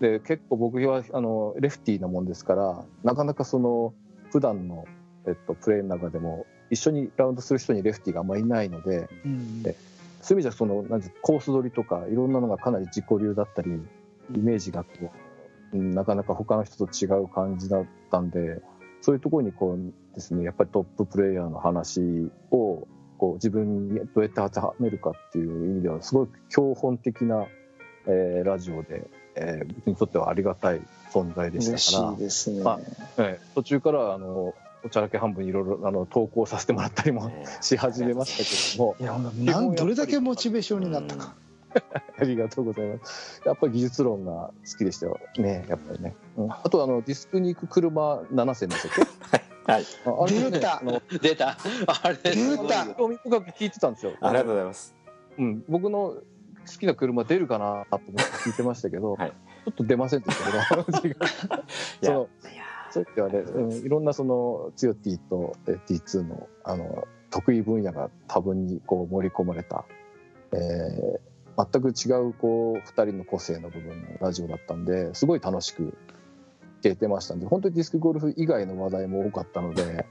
[0.00, 3.94] で結構僕はあのレフティーなもんですからなかなかその
[4.32, 4.86] 普段の
[5.26, 9.76] えっとプレーの中でも一緒にラウンドする人にレフティーがあんまりいないのでうんえ
[10.20, 13.70] そういう意味じゃそのなんコース取りとかいろんなのがかなり自己流だったり
[14.34, 15.12] イメージがこ
[15.72, 18.60] う、うん、なかなか他の人と違う感じだったんで
[19.04, 22.00] そういうところにこうですねやっぱりトッププレーヤーの話
[22.50, 22.88] を
[23.18, 27.44] こう自分にどうやって当てはめるかっていう意味ではすごい教本的な、
[28.06, 30.80] えーラジオでえー僕にとってはありがたい
[31.12, 32.62] 存在で嬉ししたからいですね。
[32.62, 32.80] ま
[33.18, 39.04] ええ途中からあのおちゃらけ半分いろいろあの投稿させてもらったりもねし始めましたけどもい
[39.46, 41.34] やどれだけモチベーションになったか。
[42.18, 43.42] ありがとうございます。
[43.44, 45.18] やっぱり技術論が好きでしたよ。
[45.38, 46.50] ねやっぱりね、うん。
[46.50, 49.06] あとあのディスクに行く車7選でしたっ
[49.66, 49.72] け？
[49.72, 49.84] はい。
[50.06, 50.50] ああれね。
[50.50, 50.82] 出た。
[51.20, 51.56] 出た。
[52.02, 52.86] あれ出た。
[52.94, 54.12] 興味深く聞いてたんですよ。
[54.20, 54.94] ありがとうございます。
[55.38, 56.14] うん、僕の
[56.66, 59.30] 好きな車出るかなと思って聞いてましたけど、はい。
[59.30, 61.18] ちょっと出ませんでしたけど いや。
[62.02, 62.28] その
[62.90, 69.84] そういう意味ではね、うん、いろんなそのツヨ T とえ T2 のあの得意分野が多分にこう盛り込まれた、
[70.52, 75.96] えー全く違うこう2人の個性の部分のラジオだったんですごい楽しく
[76.80, 80.06] 聞けてましたんで本当にディスクゴルフ以外の話題も多かったので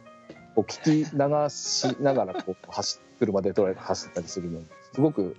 [0.56, 5.36] こう聞き流しながらこう走車でドライブ走ったりするのにすごく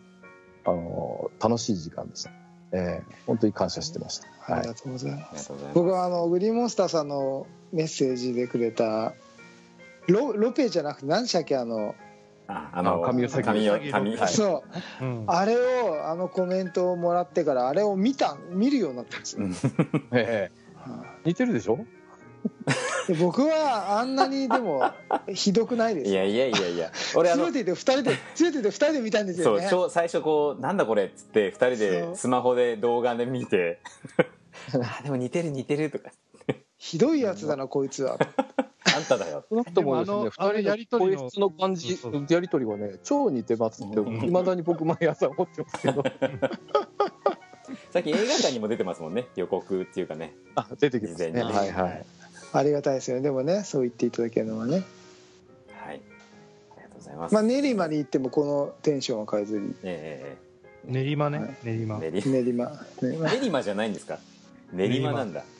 [0.64, 2.30] あの楽しい時間でした。
[2.72, 4.28] えー本当に感謝してました。
[4.40, 5.52] はいありがとうございます。
[5.52, 9.14] ます僕はあのグリーンモンスターさんのメッセージでくれた
[10.08, 11.94] ロロペじゃなくて何でしたっけあの、
[12.46, 14.28] ああのあ神尾崎神尾神はい。
[14.33, 14.64] そ
[15.00, 15.04] う。
[15.04, 15.24] うん。
[15.28, 19.46] あれをあのコメントをもらってからあれを見た見るようになったんですよ。
[20.12, 21.78] えはー似てるでしょ？
[23.09, 24.90] いで僕はあんなにでも
[25.33, 26.12] ひどくないです。
[26.12, 26.12] よ。
[26.12, 26.92] いやいやいやいや。
[27.16, 29.66] 俺あの強いてて二人で強いてて二人で見たんですよね。
[29.68, 31.76] そう最初こうなんだこれっつって二人そう。
[31.78, 33.80] でスマホで動画で見て。
[34.74, 36.11] あでも似てる似てるとか
[36.85, 38.18] ひどいやつだなこいつは。
[38.94, 39.42] あんただよ。
[39.49, 44.23] 少なくともですね、でもあのやりとりのの感じそうそう、やりとりはね、超似てますって、うん。
[44.23, 46.03] いまだに僕毎朝思ってますけど、
[47.90, 50.35] さっき映画館にも出てますもんね予告っていうかね。
[50.57, 51.42] あ出てきますね。
[51.42, 52.05] はいはい。
[52.53, 53.23] ありがたいですよね。
[53.23, 54.83] でもねそう言っていただけるのはね。
[55.73, 56.03] はい。
[56.77, 57.35] ありがとうございます。
[57.35, 59.75] まあ練馬に行ってもこのテンションは変えずに。
[59.83, 60.37] え
[60.85, 61.99] 練馬はね練馬。
[61.99, 62.79] 練練馬。
[63.01, 63.62] 練馬。
[63.62, 64.18] じゃないんですか？
[64.75, 65.40] 練馬なんだ。
[65.40, 65.53] うん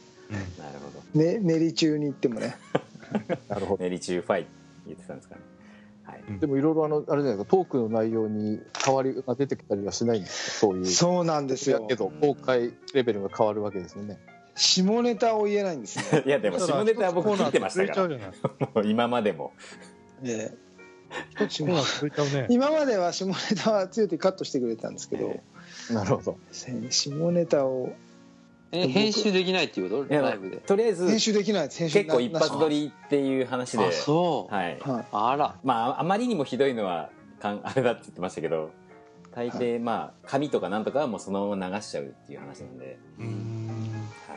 [0.59, 1.21] なるほど。
[1.21, 2.57] ね練り中に行ってもね。
[3.49, 3.83] なるほど。
[3.83, 4.47] 練り中ファイ
[4.87, 5.41] 言ってたんですかね。
[6.05, 6.41] はい。
[6.41, 10.87] でもいろいろあの、あれじゃないですか、トークの内容に変わりが出てきたりはしないんですか、そういう。
[10.87, 11.81] そうなんですよ。
[11.81, 11.97] だけ。
[11.97, 14.19] ど、公開レベルが変わるわけですよね。
[14.55, 16.23] 下ネタを言えないんですね。
[16.27, 18.85] いやでも下ネタは僕聞いてましたから。
[18.85, 19.53] 今までも。
[20.23, 20.53] え
[22.49, 25.41] 今までは下ネタは強くカットしてくれたんですけど、
[25.91, 26.39] えなるほど。
[26.53, 27.93] 下ネタを
[28.75, 30.13] え編集できないっていうこと？
[30.13, 30.57] いやライブで。
[30.57, 31.65] とりあえず編集できない。
[31.67, 33.87] です編集結構一発撮りっていう話で。
[33.87, 34.79] あそう、はい。
[34.81, 35.05] はい。
[35.13, 35.57] あら。
[35.63, 37.11] まああまりにもひどいのは
[37.41, 38.71] かんあれだって言ってましたけど
[39.33, 44.09] 大抵まあ紙とかなんとかはもうそのまま流しちゃうっていう話なんで、うーん。
[44.29, 44.37] は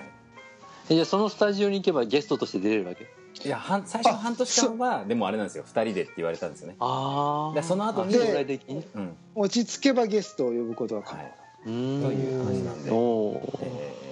[0.90, 3.04] えじゃあそのスタジオに行けばゲストとして出れるわけ？
[3.44, 5.64] い、いやはん最初の半年間はでもあれなんですよ。
[5.66, 6.76] 2人でって言われたんですよね。
[6.80, 8.84] あでその後に将来的に。
[8.96, 9.16] うん。
[9.36, 11.34] 落ち着けばゲストを呼ぶことは可能、はい
[11.66, 12.04] うーん。
[12.04, 12.92] という話なんで。
[12.92, 14.07] おおえーまあ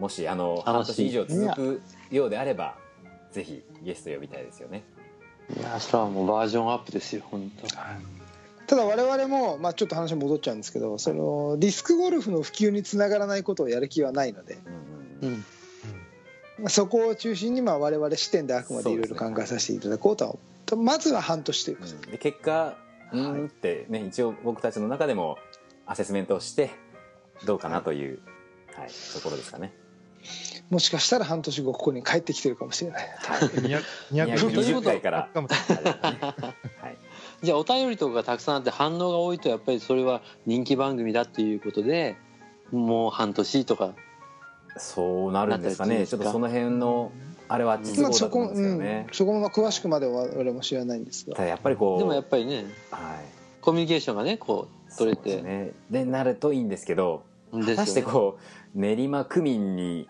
[0.00, 2.76] もしあの半年以上続くようであれば
[3.30, 4.82] ぜひゲスト呼びたいですよね。
[5.56, 7.68] いやそれはもうバージョンアップですよ本当。
[8.66, 14.58] ただ我々も、まあ、ちょっと話戻っちゃうんですけどそのディスクゴルフの普及につながらないことをやる気はないので、
[15.22, 15.44] うんうんうん。
[16.60, 20.28] まあ、そこを中心にまあ我々視点であくまでいろいろ考えさせていただこうと。
[20.28, 20.36] は
[20.66, 22.76] とまずは半年ということでで結果
[23.12, 25.36] うーんってね一応僕たちの中でも
[25.84, 26.70] アセスメントをして
[27.44, 28.20] どうかなという、
[28.76, 29.72] はい、ところですかね。
[30.70, 33.08] もしかしたら半年後ここに帰ってきてるかもしれない。
[33.18, 35.28] はい、200 220 220回から、
[37.42, 42.16] じゃあお便りとかがたくさんあって反応が多いとやっぱりそれは人気番組だっていうことで
[42.70, 43.94] もう半年とか。
[44.76, 46.06] そうなるんですかね。
[46.06, 47.10] ちょっとその辺の
[47.48, 51.34] あれは実まあそこ,、合だと思うんでそこも詳しくまでは我々も知らないんですが。
[51.34, 53.24] ただやっぱりこうでもやっぱりねはい。
[53.60, 55.72] コミュニケーションがねこう取れそうでね。
[55.90, 60.08] でなるといいんですけど果たしてこう練馬区民に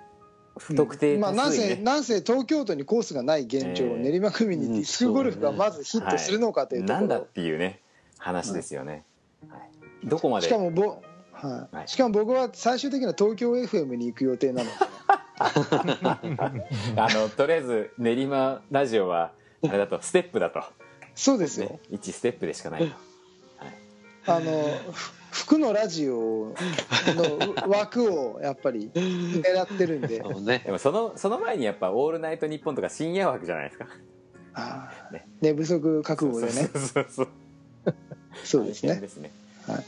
[0.60, 4.10] 不特定まあ、なん多数にね、せなんせ東京都にコースがない現状、ええ。
[4.10, 7.80] 練馬区民にディスクゴルフがまずヒットするのかというところ、なんだっていうね
[8.18, 9.04] 話ですよね、
[9.48, 10.46] はい、どこまで？
[10.46, 11.76] しかもぼ、はい。
[11.76, 11.88] はい。
[11.88, 14.76] しかも僕は最終的には東京 FM に行く予定なので。
[15.40, 19.32] あのとりあえず練馬ラジオは
[19.66, 20.62] あれだとステップだと、
[21.14, 22.94] そうですよ、ね、1ステップでしかないと、
[24.26, 26.54] あのふ服のラジオ
[27.06, 30.22] の枠をやっぱり狙ってるんで。
[30.22, 30.62] そうね。
[30.64, 33.86] でもそのその前にやっぱ「オールナイトニッポン」とか深夜枠じゃないですか。
[34.54, 35.28] あーね。
[35.40, 36.52] 寝不足覚悟でね。
[36.52, 37.28] そうそうそう
[38.44, 38.66] そう。
[38.66, 38.96] ですね。
[38.96, 39.30] ですね。
[39.66, 39.76] はい。
[39.76, 39.86] はい。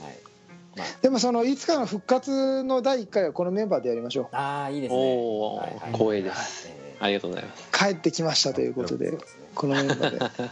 [0.76, 4.28] までもそのいつかの復活の第1回はこのメンバーでやりましょう。
[4.32, 4.98] あああいいですね。
[4.98, 5.92] おおはいはい。
[5.92, 6.68] 光栄です。
[6.68, 7.68] えありがとうございます。
[7.72, 9.18] 帰ってきましたということでね
[9.54, 10.50] このメンバーで。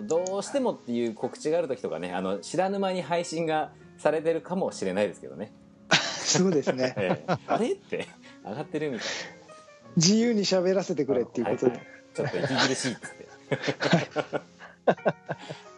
[0.06, 3.72] どうしてもっていう告知がある時とかねあの知らぬ間に配信が
[4.04, 5.50] されてるかもしれないですけどね。
[5.90, 6.92] そうですね。
[6.98, 7.36] ええ。
[7.46, 8.06] あれって
[8.44, 9.06] 上がってるみたい
[9.96, 11.86] 自由に喋らせてくれっていうことで、はいはい。
[12.12, 13.28] ちょっと息苦しいっつって。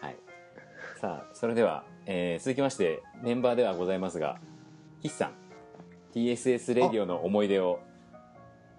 [0.01, 0.15] はい。
[0.99, 4.39] さあそれでは、えー続きましてメンバーではございますが
[5.01, 5.31] 岸さん
[6.13, 7.79] TSS レディオの思い出を。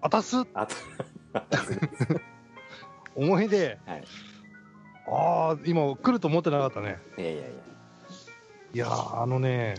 [0.01, 0.37] あたす。
[0.53, 0.75] あと
[3.15, 3.79] 思い出。
[3.85, 4.03] はい。
[5.07, 6.99] ああ、今来ると思ってなかったね。
[7.17, 7.68] いやいやいや
[8.73, 9.75] いやー、あのね、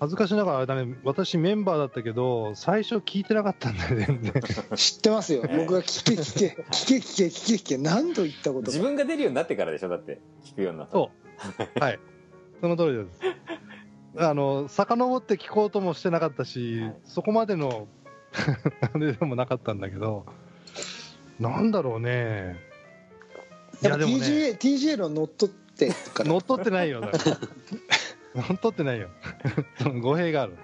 [0.00, 4.06] 恥ずかしながらあれだね、私メンバーだったけど、最初聞いてなかったんだよね。
[4.06, 4.42] 全 然
[4.74, 11.10] 知ってますよ、ええ僕が聞け聞け聞け聞け聞け聞け何度言ったことか自分が出るようになってからでしょだって聞くようになったそ
[11.78, 11.80] う。
[11.80, 11.98] はい。
[12.60, 13.20] その通りです。
[14.16, 17.86] あの、遡って聞こうともしてなかったし、はいそこまでの、
[18.94, 20.26] あれでもなかったんだけど、
[21.38, 22.56] なんだろうね。
[23.82, 25.54] いやっぱやでもね、TGA, TGA の乗っ取っ
[25.88, 27.36] てから乗っ取ってないよ、だから。
[28.34, 29.08] 乗っ取ってないよ。
[29.78, 30.56] その語弊がある。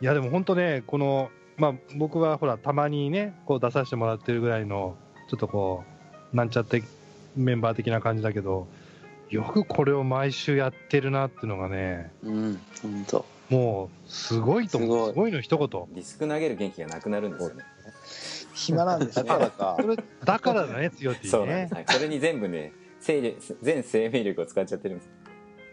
[0.00, 4.96] いや、でも本当ね、この、まあ、僕はほら、たまにね、こう出させてもらってるぐらいの、
[5.30, 5.84] ちょっとこ
[6.32, 6.82] う、なんちゃって
[7.36, 8.66] メンバー的な感じだけど、
[9.30, 14.88] よくこれを毎週やってるなっていうのがね、うん本当もう、すごいと思う。
[14.88, 15.84] すごいすごいの一言。
[15.94, 17.64] リスク投げる元気がなくなるんですよね
[18.54, 19.28] 暇なんですね。
[19.28, 19.50] だから。
[19.50, 21.74] かそれ、だからだね、強っていそううねなんです、。
[21.74, 25.10] はい、それに全部ね勢力全生命力を使っちゃってるんです。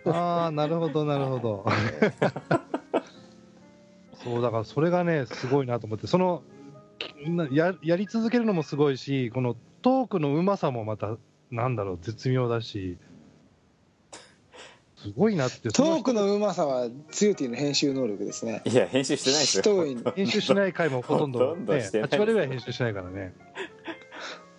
[0.05, 1.65] ああ、なるほど、なるほど。
[4.23, 6.07] そうだからそれがねすごいなと思って。
[6.07, 6.43] その
[7.51, 11.17] ややり続けるのもすごいしこのトークのうまさもまた
[11.51, 12.97] なんだろう絶妙だし
[15.01, 15.69] すごいなって。
[15.69, 18.61] トークのうまさはツヨティの編集能力ですね。
[18.65, 20.13] いや編集してないですよ。
[20.15, 23.33] 編集しない回もほとんど,、ね、してない8割ぐらい編集しないからね。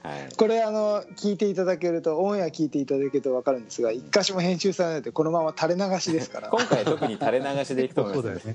[0.02, 0.34] はい。
[0.34, 6.48] これあの聞いていただけるとオンエア聞いていただけると分かるんですが一箇所も編集されないでこのまま垂れ流しですから。
[6.48, 8.54] 今回特に垂れ流しでいくと思います。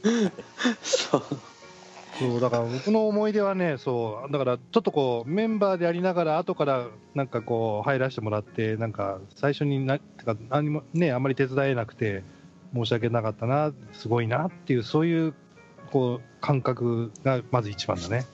[1.11, 1.39] そうだよね
[2.19, 12.23] そうだから僕の思い出はねそうだからちょっとこうメンバーでやりながら後からなんかこう入らせてもらってなんか最初になてか何もねあんまり手伝えなくて
[12.73, 15.33] 申し訳なかったなすごいなっていうそういう
[15.91, 18.25] こう感覚がまず一番だね。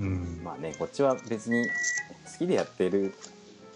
[0.00, 3.14] うんまあねこっちは別に好きでやってる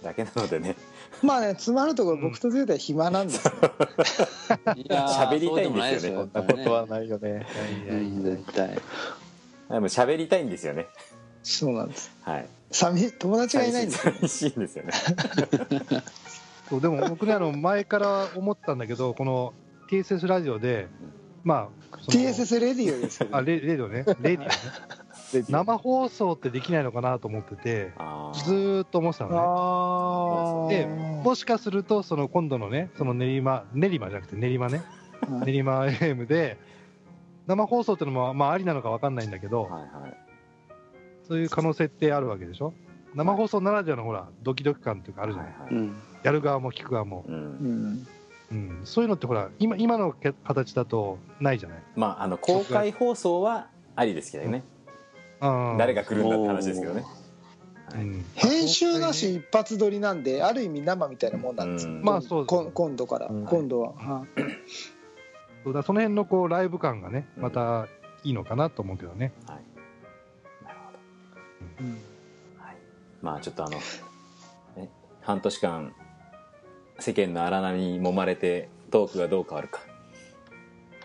[0.03, 0.77] だけなのでね。
[1.23, 3.53] まあね詰まるところ僕とツヨティは暇なんですよ。
[4.77, 7.29] いやー喋りたいんですよねそうでもないそんなことはないよね。
[7.29, 8.69] いやいやうん絶対。
[9.71, 10.87] でも喋りたいんですよね。
[11.43, 12.11] そうなんです。
[12.23, 12.47] はい。
[12.71, 14.13] 寂友達がいないんですよ。
[14.15, 14.93] 寂しいんですよね。
[16.69, 19.53] そうでも僕ねあの前から思ってたんだけどこの
[19.91, 20.89] TSS ラジオで
[21.43, 24.05] まあ TSS レディオですけどあレレディオね。
[24.21, 24.49] レディオね
[25.33, 27.93] で生放送ってできないのかなと思ってて
[28.45, 34.79] ずーっと思ってたのあでもしかするとその今度のねその練馬練馬じゃなくて練馬ね。
[34.79, 36.59] はい練馬 AM で
[37.47, 40.17] 生放送ってのもまあありなのか分かんないんだけどはいはい。
[41.27, 42.75] そういう可能性ってあるわけでしょ？
[43.15, 45.75] 生放送ならではのほらドキドキ感っていうかあるじゃない、はいはい。
[45.75, 45.97] うん。
[46.23, 47.39] やる側も聞く側も、ううん。
[47.95, 48.07] ん
[48.53, 54.59] うん、そういうのってほら今今のけ形だとないじゃない、まああの公開放送はありですけどね。
[54.59, 54.63] うん、
[55.79, 57.05] 誰が来るんだって話ですけどね。
[57.95, 57.99] う。
[57.99, 58.25] ん。
[58.35, 63.45] 編集なし一発撮りなんである意味生みたいなもんなんですまあそうですこ今度から、うん。
[63.45, 64.41] 今度は、はい。
[65.65, 67.43] そうだその辺のこうライブ感がねうん。
[67.43, 67.89] また
[68.23, 69.57] いいのかなと思うけどね、はい。
[70.65, 70.99] なるほど。
[71.81, 71.91] うん。
[72.59, 72.77] はい、
[73.23, 73.79] まあちょっとあの、
[74.77, 75.93] ね、半年間
[76.99, 79.81] 世間の荒波に揉まれてトークがどう変わるか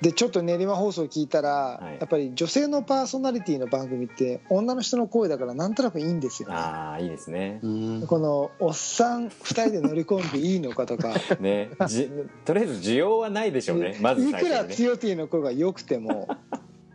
[0.01, 1.97] でちょっと練馬放送聞いたら、はい。
[1.99, 6.49] やっぱり女性のパーソナリティの番組って女の人の声だからなんとなくいいんですよ。
[6.49, 7.59] ねああいいですね。
[7.61, 8.07] うん。
[8.07, 11.13] このおっさん2人で乗り込んでいいのかとか。
[11.39, 11.71] ね。
[11.87, 12.09] じ
[12.45, 13.97] とりあえず需要はないでしょうね。
[14.01, 14.75] まずいくらにね。
[14.75, 16.27] つよティの声が良くても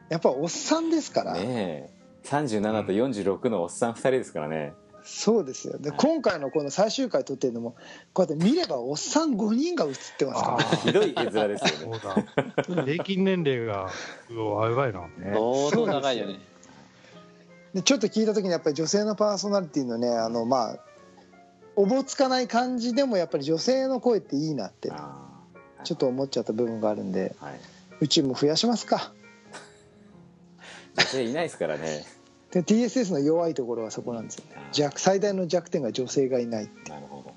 [0.09, 1.91] やっぱおっさんですから、ねえ。
[2.25, 4.73] 37と46のおっさん2人ですからね、
[5.05, 5.77] そうですよ。
[5.79, 7.77] で今回のこの最終回撮ってるのも
[8.15, 10.65] こうやって見ればおっさん5人が映ってますから。
[10.79, 12.01] ひどい絵面ですよね。
[12.67, 12.85] そうだ。
[12.85, 13.91] 平均年齢が
[14.31, 15.07] うわやばいな。
[15.19, 16.39] 相当長いよね。
[17.75, 20.79] でちょっと聞いた時にやっぱり女性のパーソナリティのねあのまあ
[21.77, 25.19] おぼつかない感じでもやっぱり女性の声っていいなってあ
[25.83, 27.61] ちょっと思っちゃった部分があるんでー、はい。
[28.01, 29.13] うちも増やしますか。
[30.97, 32.07] 女性いないですからね
[32.55, 34.57] で TSS の弱いところはそこなんですよね。
[34.73, 37.35] 弱最大の弱点が女性がいないなるほど。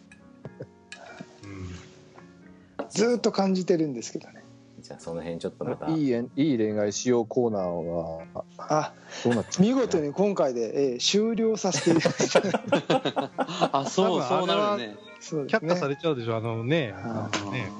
[1.43, 2.89] うん。
[2.91, 4.43] ずーっと感じてるんですけどね。
[4.79, 5.87] じゃあその辺ちょっとまた。
[5.89, 8.25] いいえいい恋愛しようコーナーは
[8.59, 8.93] あ
[9.23, 13.31] どうなっ見事に今回で、えー終了させていただきました。
[13.79, 14.97] あそうそうなるね。
[15.19, 16.93] そう却下さねれちゃうでしょあのね。
[16.95, 17.71] ああのね。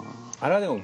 [0.41, 0.81] あれはでもうん。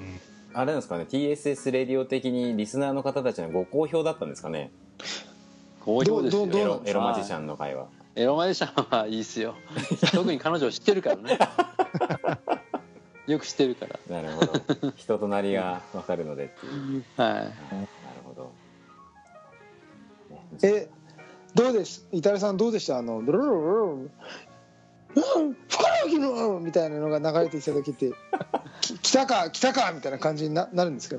[0.54, 4.72] あれなんですかね？TSS レディオ的にリスナーの方たちのご好評だったんですかね？
[5.86, 6.46] 好評ですよ。
[6.46, 7.88] どうどうエロエロマジシャンの会話。
[8.16, 9.56] エロマジシャンはいいっすよ。
[10.14, 11.40] 特に彼女を知ってるからね。
[13.28, 14.00] よく知ってるから。
[14.10, 14.92] なるほど。
[14.96, 17.04] 人となりが分かるのでっていう。
[17.18, 17.34] はい。
[17.34, 17.52] なる
[18.26, 18.52] ほど、
[20.32, 20.40] ね。
[20.64, 20.90] え
[21.56, 22.08] どうです？
[22.12, 22.98] イタリさんどうでした？
[22.98, 24.12] あのブルルルルル
[25.16, 28.14] うんふくらはぎのみたいなのが流れてきた時って
[28.82, 31.18] き来たか来たかみたいな感じにななるんですか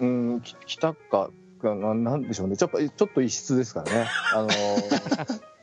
[0.00, 1.30] うん、き来たか
[1.64, 2.56] がななんでしょうね。
[2.56, 4.06] ちょっとちょっと異質ですからね。
[4.34, 5.40] あのー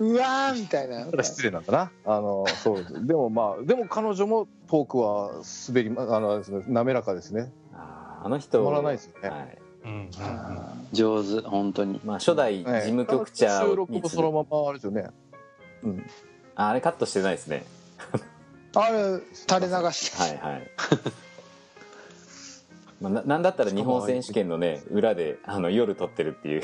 [0.00, 1.92] うわーみたいなただ失礼なんだな。
[2.04, 3.06] あのそうです。
[3.06, 7.52] でもまあでも彼女もトークは滑りまあのですね滑らかですね。
[8.24, 10.08] あの人らないですよねはいうんうん
[10.92, 15.08] 上手本当にまあ、初代事務局長収録もそのままあれですよね。
[15.82, 16.06] うん。
[16.54, 17.64] ああれカットしてないですね
[18.74, 20.70] あれ垂れ流して、はいはい
[23.02, 26.62] まあ、ななんだったら日本選手権のね裏であの夜撮ってるっていう。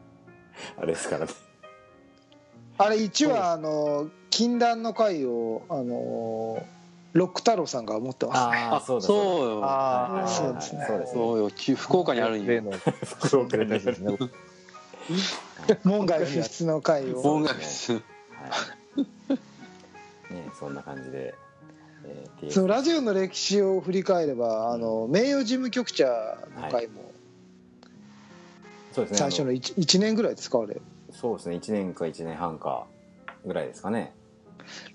[0.78, 1.32] あれですからね。
[2.78, 6.64] あれ1話あの禁断の回をあの
[7.12, 8.38] ロック太郎さんが持ってます。
[8.38, 9.60] ああそうだそうよ。
[9.60, 10.84] はいはいはいそうですね。
[10.86, 11.20] そうですね。
[11.20, 11.50] そうよ。
[11.50, 12.62] き福岡にあるんよ。
[13.20, 13.84] 福岡にある。
[13.84, 14.16] ですね。
[15.84, 17.20] 門外不出の回を。
[17.20, 18.04] 音楽室はい。
[20.34, 21.34] ねそんな感じで、
[22.06, 27.12] えー、そのラジオの歴史を振り返ればあの名誉事務局長の回も
[28.94, 29.18] そうですね。
[29.18, 30.80] 最初の 1, 1年ぐらいですかあれ。
[31.10, 31.56] そうですね。
[31.56, 32.86] 1年か1年半か
[33.44, 34.14] ぐらいですかね。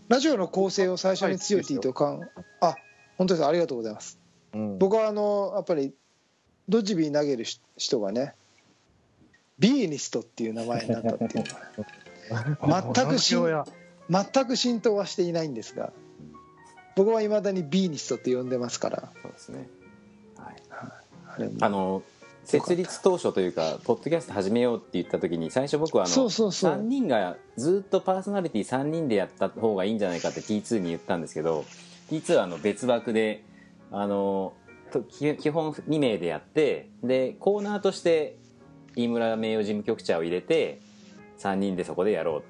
[0.08, 2.22] ラジオの構成を最初に強いティとかん
[2.62, 2.76] あ
[3.18, 4.18] 本当ですありがとうございます。
[4.54, 4.80] うん。
[4.80, 5.94] 僕はあのやっぱり
[6.70, 8.36] ドッジビー投げるし人がね
[9.60, 11.44] ビーニストっていう名前になったっていう。
[12.32, 15.92] の は全くし全く浸透はしていないんですが
[17.00, 19.10] 僕はいまだにビーニストって呼んでますから。
[19.22, 19.70] そうですね。
[20.38, 20.56] はい。
[21.28, 22.04] あれあの
[22.44, 26.74] 設立当初というかポッドキャスト始めようって言った時に最初僕はあのそうそうそう。
[26.74, 31.64] 3人がずっとパーソナリティ3人でやった方がいいんじゃないかって T2 に言ったんですけど
[32.12, 33.46] T2 はあの別枠で
[33.94, 34.52] あの
[35.10, 38.36] 基本2名でやってでコーナーとして
[38.98, 40.82] 飯村名誉事務局長を入れて
[41.38, 42.44] 3人でそこでやろう。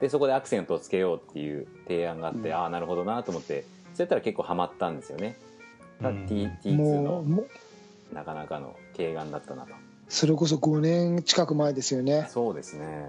[0.00, 2.54] でそこでアクセントをつけようっていう提案があって、うん。
[2.56, 3.64] ああなるほどなと思って
[4.02, 5.36] そうやったら結構ハマったんですよね、
[6.02, 6.26] うん。
[6.26, 7.44] T- T2 もうの
[8.12, 9.72] なかなかの軽眼だったなと。
[10.08, 13.08] それこそ5年近く前ですよね、そうですね、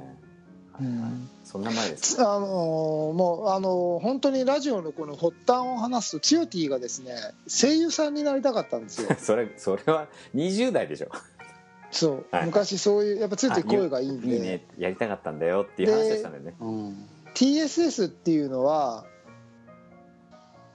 [0.80, 7.16] うん、そんな前ですあのーもうあのー本当にラジオのこの発端を話すとつよティがですね
[7.48, 9.10] 声優さんになりたかったんですよ。
[9.20, 11.10] それそれは20代でしょ。
[11.92, 12.46] そう、はい。
[12.46, 14.28] 昔そういうやっぱつよティ声がいいんで。
[14.28, 14.66] いいね。
[14.78, 16.56] やりたかったんだよっていう話をしたんだよね。
[16.60, 17.10] うん。
[17.34, 19.06] TSS っていうのは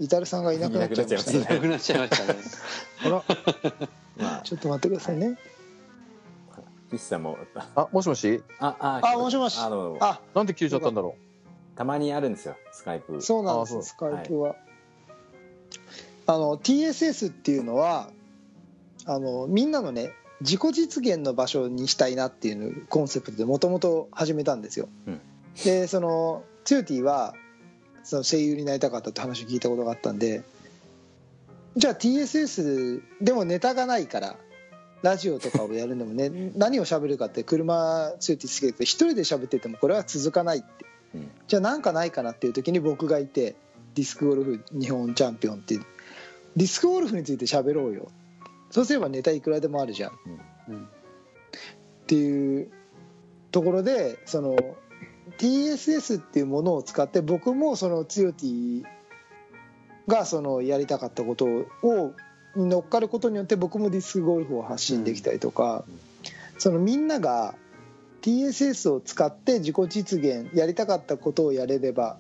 [0.01, 1.57] イタルさんがいなくなっちゃいましたいなくね。
[1.57, 2.40] いなくなっちゃいましたね。
[3.05, 3.24] あら。
[4.18, 4.42] まあ。
[4.42, 5.38] ちょっと待ってくださいね。
[6.90, 7.36] 岸さんも。
[7.74, 8.42] あもしもし？
[8.61, 9.59] あああもしもし。
[9.61, 10.20] あのあ。
[10.34, 11.16] なんで切れちゃったんだろ
[11.78, 13.22] たまにあるんですよスカイプ。
[13.22, 14.57] そうなんですスカイプは、
[16.26, 18.11] あの TSS っていうのは
[19.07, 25.20] あのみんなのね自己実現の場所にしたいなっていうコンセプトでもともと始めたんですよ、うん。
[25.64, 27.34] でそのツヨティは
[28.09, 30.42] その声優になりたかったって話を聞いたことがあったんで
[31.76, 34.36] じゃあ TSS でもネタがないから
[35.02, 40.66] ラジオとかをやるのもね 何を喋るかって車ツヨティ好きだけど一人で喋っててもこれは続かないって。
[41.14, 41.30] うん。
[41.46, 43.56] じゃあなんかないかなっていう時に僕がいて
[43.94, 45.82] ディスクゴルフ日本チャンピオンっていう。
[46.56, 48.09] ディスクゴルフについて喋ろうよ。
[48.70, 50.11] そうすればネタいくらでもあるじゃん。
[50.11, 50.14] っ
[50.68, 50.88] うん。
[52.06, 52.70] ていう
[53.52, 54.56] ところでその
[55.39, 58.84] TSS っていうものを使って僕もそのツヨティ
[60.07, 61.47] がそのやりたかったこと
[61.82, 62.14] を
[62.57, 65.84] に乗っかることによって僕もディスクゴルフを発信できたりとか、
[66.59, 67.55] そのみんなが
[68.22, 72.18] TSS を使って自己実現やりたかったことをやれれば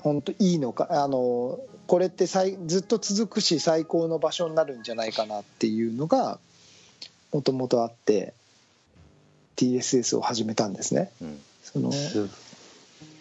[0.00, 6.40] 本当いいのかあのこれって最ずっと続くし最高の場所になるんじゃないかなっていうのが
[7.32, 8.34] もともとあって
[9.58, 11.10] TSS を始めたんですね。
[11.20, 11.40] うん。
[11.62, 12.28] そのす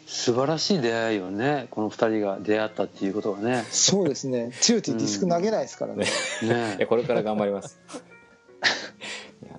[0.06, 3.66] 素晴らしい出会いよねこの二人が出会ったっていうことがね。
[3.72, 4.52] そうですね。
[4.62, 6.06] 強いディスク投げないですからね。
[6.44, 6.78] いね。
[6.80, 7.80] やこれから頑張ります。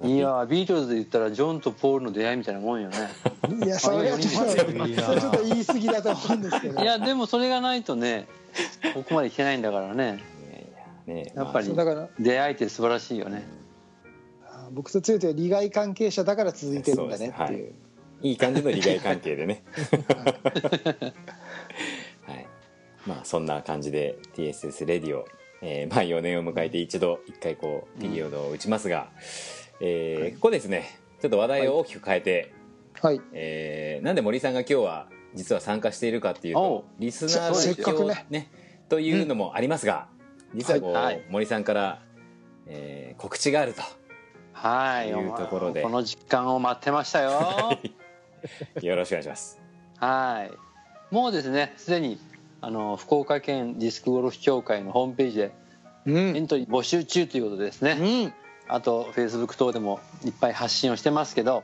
[0.02, 2.96] いやビートルズで言ったらジョンとポールの出会いみたいなもんよね。
[3.64, 6.80] いやそれはちょっと言い過ぎだと思うんですけど。
[6.80, 8.28] いやでもそれがないとね
[8.94, 10.22] ここまでいけないんだからね。
[11.06, 11.74] ねやっぱり
[12.20, 13.44] 出会いって素晴らしいよね
[14.72, 17.72] 僕と強いとは利害関係者だから続いてるんだねっていう。
[18.22, 18.32] い。
[18.32, 19.62] い感じの利害関係でね。
[22.26, 22.46] はい。
[23.06, 25.24] まあそんな感じで TSS レディオ
[25.62, 29.10] えーまあ4年を迎えて一度一回こうピリオドを打ちますが、
[29.80, 30.98] えーここですね。
[31.20, 32.52] ちょっと話題を大きく変えて、
[33.00, 33.20] はい。
[33.32, 38.26] えーなんで森さんが今日は実は参加しているかっていうとリスナーのせっかくね。
[38.30, 38.50] ね。
[38.88, 40.08] というのもありますが、
[40.54, 41.04] 実はこう、はい。
[41.04, 41.24] はい。
[41.28, 42.02] 森さんから、
[42.66, 43.82] えー告知があると
[44.60, 45.82] はいいうところで。
[45.82, 47.78] この時間を待ってましたよ。
[48.82, 49.60] よろしくお願いします。
[49.98, 50.48] は
[51.10, 51.14] い。
[51.14, 52.18] もうですねすでに
[52.60, 55.52] あの福岡県ディスクゴルフ協会のホームページで
[56.06, 56.36] うん。
[56.36, 58.32] エントリー募集中ということでですね、うん。
[58.68, 61.62] あとフェイスブック等でもいっぱい発信をしてますけど、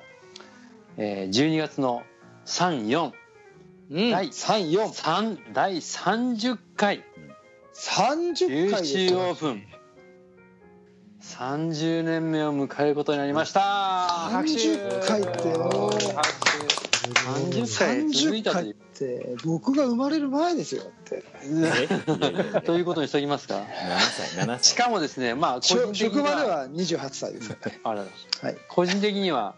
[0.97, 2.03] えー12月の
[2.47, 3.13] 34
[3.91, 4.11] うん。
[4.11, 4.93] 第三四。
[4.93, 7.03] 三第30回。
[7.73, 9.63] 三十回です九州オープン
[11.33, 13.61] 30年目を迎えることになりました。
[13.61, 16.55] 拍手30回ってよ拍手
[17.05, 21.25] 30回続いたとい30回って僕が生まれる前ですよって
[22.62, 23.64] ということにしておきますか？7
[23.99, 24.64] 歳7歳。
[24.64, 28.01] しかもですねまあ個人的職には場では28歳ですあら
[28.43, 28.57] はい。
[28.68, 29.55] 個人的には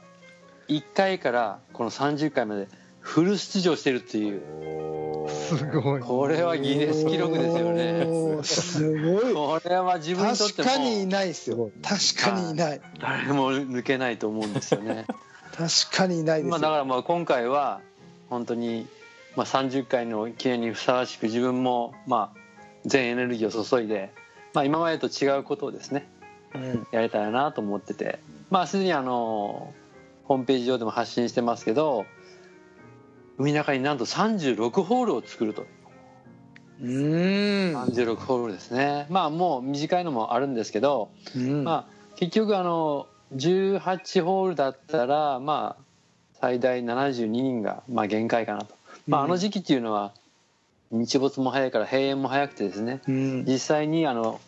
[0.68, 2.68] 1回からこの30回まで
[3.00, 4.42] フル出場してるっていう。
[4.42, 6.00] おーすごい。
[6.00, 8.42] これはギネス記録ですよね。
[8.44, 9.34] すごい。
[9.34, 10.68] これは自分にとっても。
[10.68, 11.70] 確かにいないですよ。
[11.82, 12.80] 確かにいない。
[13.00, 15.06] 誰も抜けないと思うんですよね。
[15.56, 16.50] 確かにいないです。
[16.50, 17.80] まあ、よだからまあ今回は
[18.28, 18.86] 本当に
[19.36, 22.38] まあ30回の記念にふさわしく自分もまあ
[22.84, 24.12] 全エネルギーを注いで、
[24.52, 26.08] まあ、今までと違うことをですね
[26.54, 26.86] うん。
[26.92, 28.18] やれたらなと思ってて。
[28.50, 29.72] まあすでにあの
[30.24, 32.04] ホームページ上でも発信してますけど
[33.38, 35.66] 海中になんと36ホールを作ると。
[36.82, 36.90] うん。
[37.74, 39.06] 36ホールですね。
[39.08, 41.64] まあもう短いのもあるんですけど、うん。
[41.64, 45.82] まあ結局あの18ホールだったらまあ
[46.40, 48.74] 最大72人がまあ限界かなと、
[49.06, 50.12] まあ、あの時期っていうのは
[50.90, 53.00] 日没も早いから閉園も早くてですね。
[53.08, 53.44] うん。
[53.44, 54.40] 実際にあの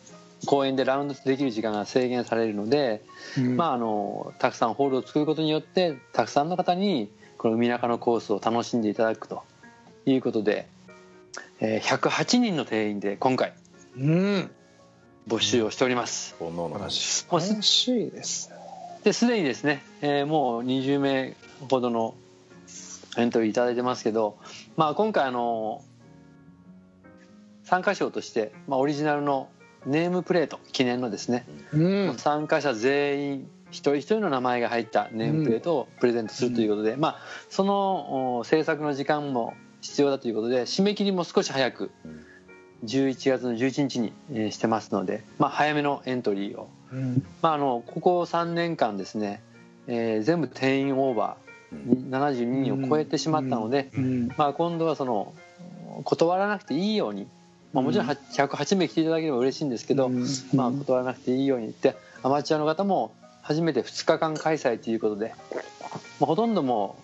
[0.46, 3.02] 公園でラウンドできる時間が制限されるので、
[3.36, 3.56] うん。
[3.56, 9.44] まあ、あのたくさんホールを作ることによってたくさんの方にこの海中のコースを楽しんでいただくと
[10.04, 10.68] いうことで、
[11.60, 13.54] えー108人の定員で今回
[13.96, 14.50] うん。
[15.28, 16.34] 募集をしております。
[16.40, 18.50] 煩悩の素晴らしいです。
[19.04, 21.36] ですでにですね、えーもう20名
[21.70, 22.14] ほどの
[23.16, 24.36] エントリーいただいてますけど、
[24.76, 25.84] まあ、今回あの
[27.62, 29.48] 参加賞として、まあ、オリジナルの
[29.86, 32.14] ネームプレート記念のですね、うん。
[32.16, 37.18] 参加者全員一人一人の名前が入ったネームプレートをプレゼントするということで、まあ、
[37.50, 42.24] そのお制作の時間も必要だということで締め切りも少し早くうん。
[42.84, 46.68] 11月の11日にえーしてますので、まあ、早めのエントリーを。
[46.92, 47.26] うん。
[47.42, 49.42] まあ、あのここ3年間ですね、
[49.88, 54.28] えー全部定員オーバーに72人を超えてしまったので、うん。
[54.36, 55.34] まあ、今度はその
[56.04, 57.26] 断らなくていいように、
[57.72, 60.24] まあ、もちろんは108名来ていただければ嬉しいんですけど、うん。
[60.54, 63.12] まあ、断らなくていいように言ってアマチュアの方も
[63.48, 65.34] 初めて2日間開催ということで、
[66.20, 67.02] まあ、ほとんども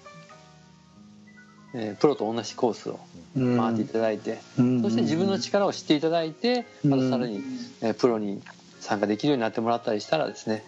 [1.72, 3.00] う、えープロと同じコースを
[3.34, 3.58] うん。
[3.58, 4.82] 回っていただいて、うん。
[4.82, 7.40] そして自分の力を知っていただいてまたさらに、
[7.80, 8.42] えープロに
[8.80, 10.62] 参加できるようになってもらったりしたらですね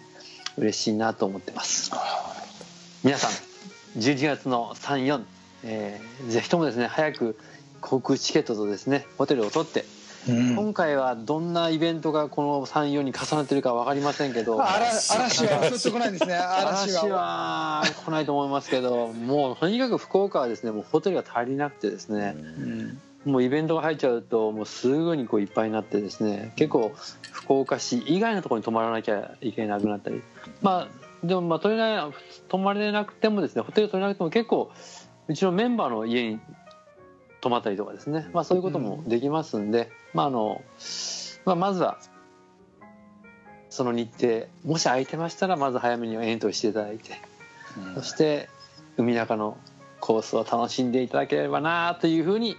[0.57, 1.91] 嬉しいなと思ってます。
[3.03, 5.23] 皆さん12月の34、
[5.63, 7.37] えーぜひともですね早く
[7.81, 9.96] 航空チケットとですねホテルを取って、うん
[10.27, 14.61] 今回はどんなイベントがこの34に重なってるか分かりませんけど。
[14.61, 16.35] 嵐は襲ってこないんですね。
[16.35, 22.35] 嵐 嵐はは来ないと思いますけどもうとにかく福岡はですねもうホテルが足りなくてですね、
[23.25, 23.31] うん。
[23.31, 26.91] もうイベントが入っちゃうともうすぐにこういっぱいになってですね結構
[27.31, 30.21] 福岡市以外のところに泊まらなきゃいけなくなったり。
[30.61, 32.11] まあでもまあ取れない
[32.47, 34.71] 泊まれなくてもですねホテル取れなくても結構
[35.27, 36.39] うちのメンバーの家に
[37.41, 40.63] 泊まったりとかですね、まあ、そういうこともできますんで、まああの
[41.45, 41.99] まあ、まずは
[43.69, 47.21] その日程もし空いてましたらまず早めにエントリーしていただいて、
[47.93, 48.49] そして
[48.97, 49.59] 海中の
[49.99, 52.57] コースを楽しんでいただければなというふうに、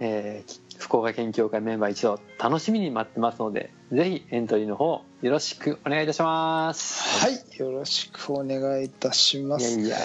[0.00, 7.24] えー福岡県協会メンバー一同楽しみに待ってますのでぜひエントリーの方よろしくお願いいたします。
[7.24, 9.96] はいよろしくお願いいたしますいや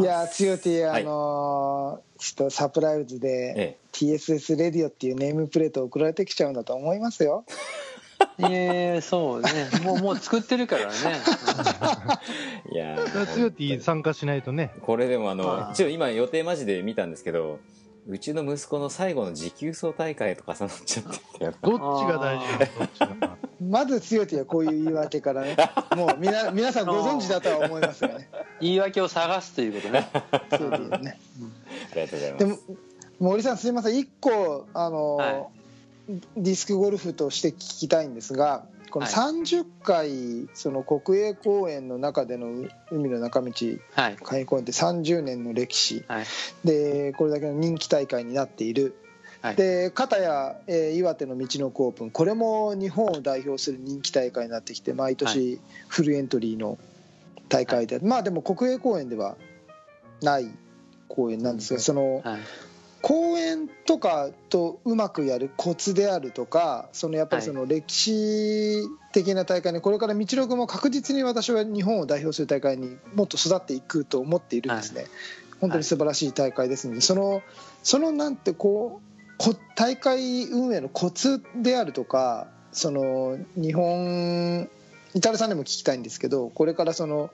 [0.00, 7.44] いやつよてはいあのーちょっとサプライズでえ TSS レディオっていうネームプレート送られてきちゃうんだと思いますよ
[8.40, 9.50] ええそうね
[9.84, 10.92] もうもう作ってるからね。
[12.72, 14.72] えいやー強い参加しないとね。
[14.82, 17.60] これでもあの一応今予定マジで見たんですけど
[18.10, 21.18] うちの息子の最後の持久走大会と重なっちゃって。
[21.38, 23.04] てどっちが大事？
[23.20, 23.36] な。
[23.60, 25.56] まず強てはこういう言い訳からね。
[25.94, 28.30] もうみな皆さんご存知だとは思いますよね。
[28.60, 30.08] 言い訳を探すということね。
[30.50, 31.20] 強てはね。
[31.92, 32.38] ありがとうございます。
[32.38, 32.58] でも
[33.18, 33.98] 森さんすいません。
[33.98, 35.58] 一個あのーはい。
[36.38, 39.14] ディスクゴルフとして聞きたいんですがこのはい。
[39.14, 43.52] 30回その国営公園の中での海の中道
[43.92, 44.16] はい。
[44.16, 46.04] 海営公園って30年の歴史。
[46.08, 46.24] はい。
[46.64, 48.96] でこれだけの人気大会になっている、
[49.40, 49.56] はい。
[49.56, 52.10] で片や、えー岩手の道のくオープン。
[52.10, 56.78] これも日本を代表する人気大会になってきて毎は年フルエントリーの
[57.48, 59.36] 大会で、まあでも国営公園では
[60.22, 60.50] ない
[61.08, 62.40] 公園なんですがそのはい
[63.08, 68.82] 公園とかとうまくやるコツであるとかそのやっぱりその歴史
[69.14, 75.06] 的な大会にこれから道のくも確実に私は日本を代表する大会にもっと育っていくと思っているんですね。
[75.58, 77.42] 本当に素晴らしい大会ですのでその
[77.82, 84.68] そのなんてこうこ大会運営のコツであるとかその日本
[85.14, 87.30] イタルさんでも聞きたいんですけどこれからその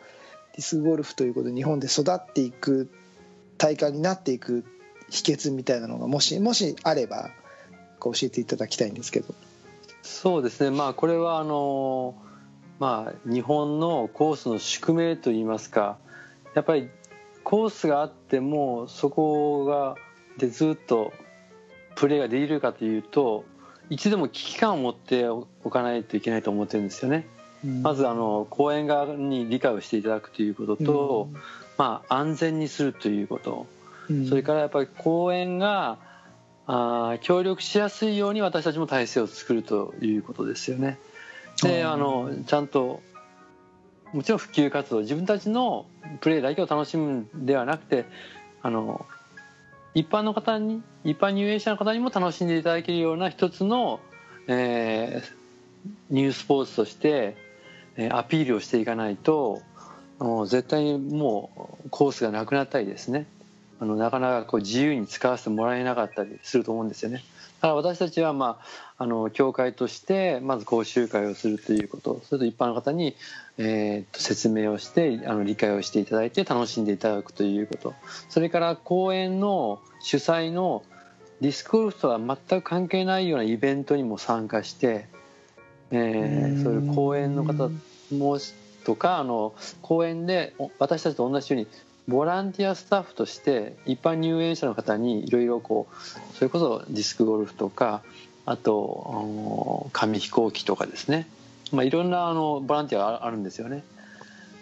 [0.54, 2.92] ディスクゴルフということで日本で育っていく
[3.58, 4.64] 大会になっていく
[5.14, 7.30] 秘訣みたいなのがもしもしあれば
[8.02, 9.32] 教えていただきたいんですけど。
[10.02, 12.14] そうですねまあこれはあの
[12.78, 15.96] まあ日本のコースの宿命といいますか
[16.54, 16.90] やっぱり
[17.42, 19.96] コースがあってもそこが
[20.36, 21.12] でずっと
[21.94, 23.44] プレーができるかというと
[23.88, 27.26] 一度も危機感を持っておかないといけないと思ってるんですよね。
[27.82, 31.28] まずあの公園側に理解をしていただくということと、
[31.78, 33.83] まあ安全にするということ、うん
[34.28, 35.98] それからやっぱり公園が
[36.66, 40.98] あー協力しやすいように私たちも体制を作るということですよね。
[41.62, 41.90] でうん。
[41.90, 43.02] あのちゃんと
[44.12, 45.86] もちろん普及活動自分たちの
[46.20, 48.06] プレーだけを楽しむんではなくて
[48.62, 49.04] あの
[49.94, 54.00] 一般の方に一般入園者の方にも楽しんでいただけるような一つの、
[54.48, 55.44] えー
[56.08, 57.36] ニュースポーツとして、
[57.96, 59.60] えーアピールをしていかないと
[60.18, 63.26] もう絶対にもうコースがなくなったりですね
[63.80, 67.24] あのなかなかこう自由に使わせてもらえなかったりすると思うんですよね。
[67.60, 68.58] だから私たちは、ま
[68.98, 73.16] あ、あの協会としてまず講習会をするということそれと一般の方に、
[73.58, 77.94] えーと説明をしてあの理解をしていただいて楽しんでいただくということ
[78.28, 80.84] それから公園の主催の
[81.40, 85.08] ディスクゴルフとは全く関係ないようなイベントにも参加して、
[85.90, 87.70] えーそういう公園の方
[88.14, 88.38] も
[88.84, 91.68] とかあの公園でお私たちと同じように
[92.06, 98.02] ボランティアスタッフとして一般入園者の方にいろいろこうそれこそディスクゴルフとか
[98.44, 101.26] あと紙飛行機とかですね、
[101.72, 103.82] まあ、いろんなあのボランティアがあるんですよね。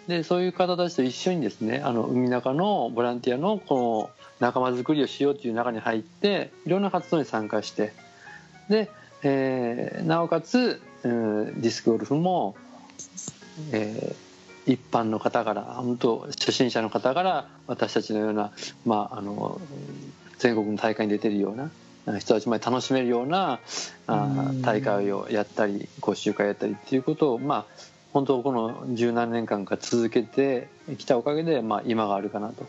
[0.07, 7.93] でそういう方たちと一緒にですねあの海中のボランティアのこの仲間づくりをしようという中に入っていろんな活動に参加して
[8.69, 8.89] で、
[9.23, 12.55] えーなおかつ、うんディスクゴルフも、
[13.71, 14.15] え
[14.65, 18.51] 一般の方から本当初心者の方から私たちのような、
[18.85, 19.59] まあ、あの
[20.39, 21.69] 全国の大会に出てるような
[22.05, 23.59] あ人たちまで楽しめるような
[24.07, 24.61] あうん。
[24.61, 27.65] 大会をやったり講習会やったりっていうことをまあ
[28.13, 32.65] 本当この十何年間か続けてきたおかげで、まあ、今があるかなと。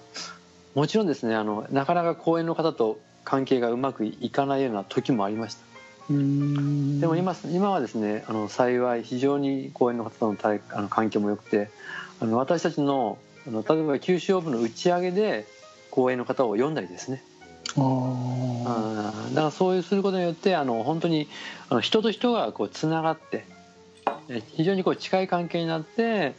[0.75, 5.65] もちろんですねあのなかなか公園の方と関係がうまくいかないような時もありました。
[5.69, 5.74] うん
[6.09, 11.71] でも今今はですねあの幸い非常に公園の方との対あの環境も良くて
[12.21, 15.47] あの私たちのあの例えば九州オープンの打ち上げで
[15.91, 17.23] 公園の方を呼んだりですね。
[17.77, 21.29] だからそういうすることによってあの本当に
[21.69, 23.45] あの人と人がこうつながって
[24.29, 26.35] え非常にこう近い関係になって、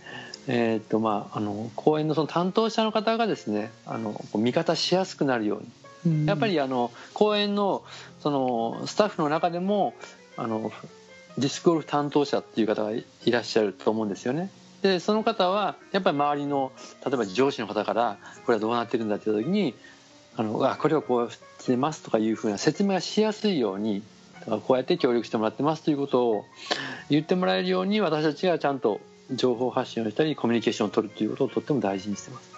[0.48, 5.68] えーっとまあ、あの公園のその担当者の方がですねあの味方しやすくなるように。
[6.06, 6.26] うん。
[6.26, 7.84] やっぱりあの公園の
[8.26, 9.94] そのスタッフの中でも
[10.36, 10.72] あの
[11.38, 14.50] ディスクゴルフ担当者っていう方がいらっしゃると思うんですよね。
[14.82, 16.72] でその方はやっぱり周りの
[17.06, 19.76] 例えば上司の方からこれはどうなってるんだって言った時に
[20.38, 24.02] あのあこれはこうしてますとかいうふうな説明がしやすいように
[24.48, 26.46] こうやって協力してもらってますということを
[27.12, 29.02] 言ってもらえるように私たちがちゃんと
[29.32, 32.55] 情報発信をしたりコミュニケーションを取るということをとっても大事にしてます。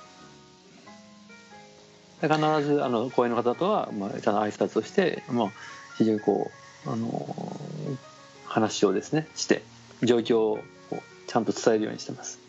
[2.22, 5.52] で必ずあの公園の方とは、まあ、ちゃんと挨拶をして、まあ、
[5.98, 6.52] 非常にこ
[6.86, 7.36] うあの
[8.46, 9.62] 話をですねして
[10.04, 10.60] 状況を
[11.28, 12.40] ちゃんと伝えるようにしてます。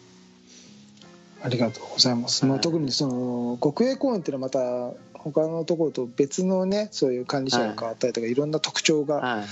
[1.40, 9.44] ありがとうございます、まあ、はい特にその国営公園っていうのはまた他のところと別のねそういう管理者が変わったりとか、い、ろんな特徴がはい。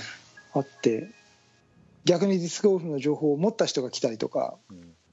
[0.54, 1.10] あって
[2.06, 4.56] 逆にディスクゴルフの情報を持った人が来たりとか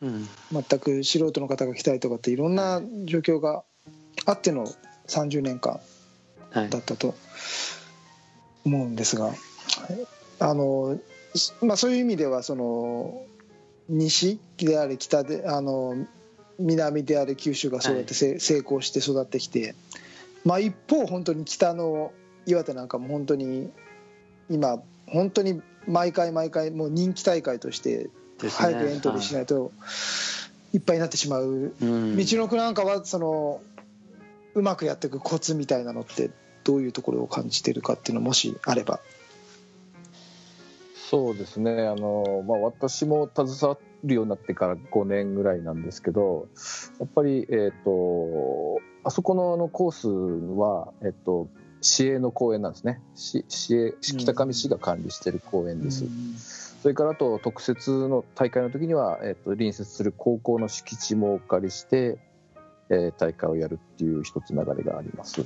[0.02, 0.28] うん。
[0.52, 3.64] 全く素人の方が来たりとかっていろんな状況が
[4.26, 4.66] あっての
[5.08, 5.80] 30年間
[6.52, 6.70] はい。
[6.70, 7.16] だったと
[8.66, 9.32] 思うんですが
[10.40, 11.00] あの、
[11.62, 13.24] まあ、そういう意味ではその
[13.90, 15.96] 西であれ北であの
[16.60, 19.76] 南であれ九州がそうやってせ、成功して育ってきて、
[20.46, 22.14] まあ、一方本当に北の
[22.46, 23.72] 岩手なんかも本当に
[24.50, 28.10] 今本当に毎回毎回もう人気大会として
[28.50, 29.72] 早くエントリーしないと
[30.74, 31.74] いっぱいになってしまう。
[31.82, 32.18] うん。
[32.18, 33.62] 道のくなんかはその
[34.56, 36.32] うまくやっていくコツみたいなのって
[36.64, 39.00] どういうところを感じてるかっていうのもしあれば。
[41.10, 41.88] そうですね。
[41.88, 46.48] あの、まあ、私も携わるようになってから5年ぐらいなんですけど
[47.00, 50.08] やっぱり、えー、とあそこのあのコース
[50.58, 51.48] は、えっと
[51.82, 53.02] 市営の公園なんですね。
[53.14, 62.18] 市市営北上市が管理している公園です、それからあと特設の大会の時には、えっと隣接する高校の敷地もお借りして、
[62.90, 65.46] えー大会をやるっていう一つ流れがあります。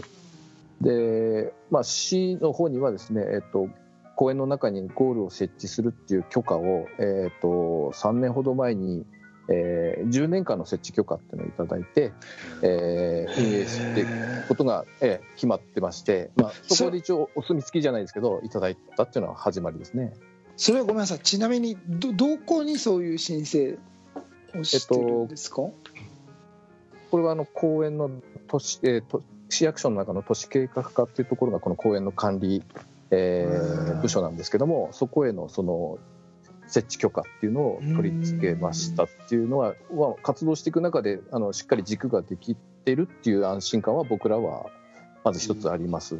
[0.82, 3.70] で、まあ、市の方にはですね、えっと
[4.16, 9.06] 公園の中にゴールを設置するっていう許可を、えっと3年ほど前に、
[9.50, 12.12] えー10年間の設置許可っていうのをいただいて、
[12.62, 20.14] えー運営していくことが、えー決まってまして、まあ、そこで一応お墨付きじゃないですけどいただいたっていうのは始まりですね。
[20.58, 21.20] それはごめんなさい。
[21.20, 23.78] ちなみにどどこにそういう申請
[24.60, 25.62] をしてるんですか、
[27.10, 28.10] これはあの公園の
[28.48, 32.64] 都市、えーと市役所の中の都市計画課っていうところがこの公園の管理、
[33.12, 35.98] えーうん部署なんですけどもそこへのその
[36.68, 44.68] 設置許可っていうのを取り付けましたっていうのは、まあ、活動していく中であのしっかり軸ができてるっていう安心感は僕らは
[45.24, 46.20] まず一つあります。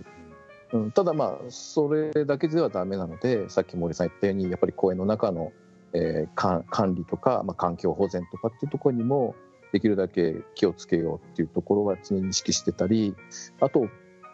[0.74, 5.52] うん、ただまあそれだけではダメなのでさっき森さん言ったようにやっぱり公園の中の、
[5.94, 9.36] えー管管理とか、まあ、環境保全とかっていうところにも
[9.72, 13.16] できるだけ気をつけようっていうところは常に意識してたり
[13.60, 13.88] あと、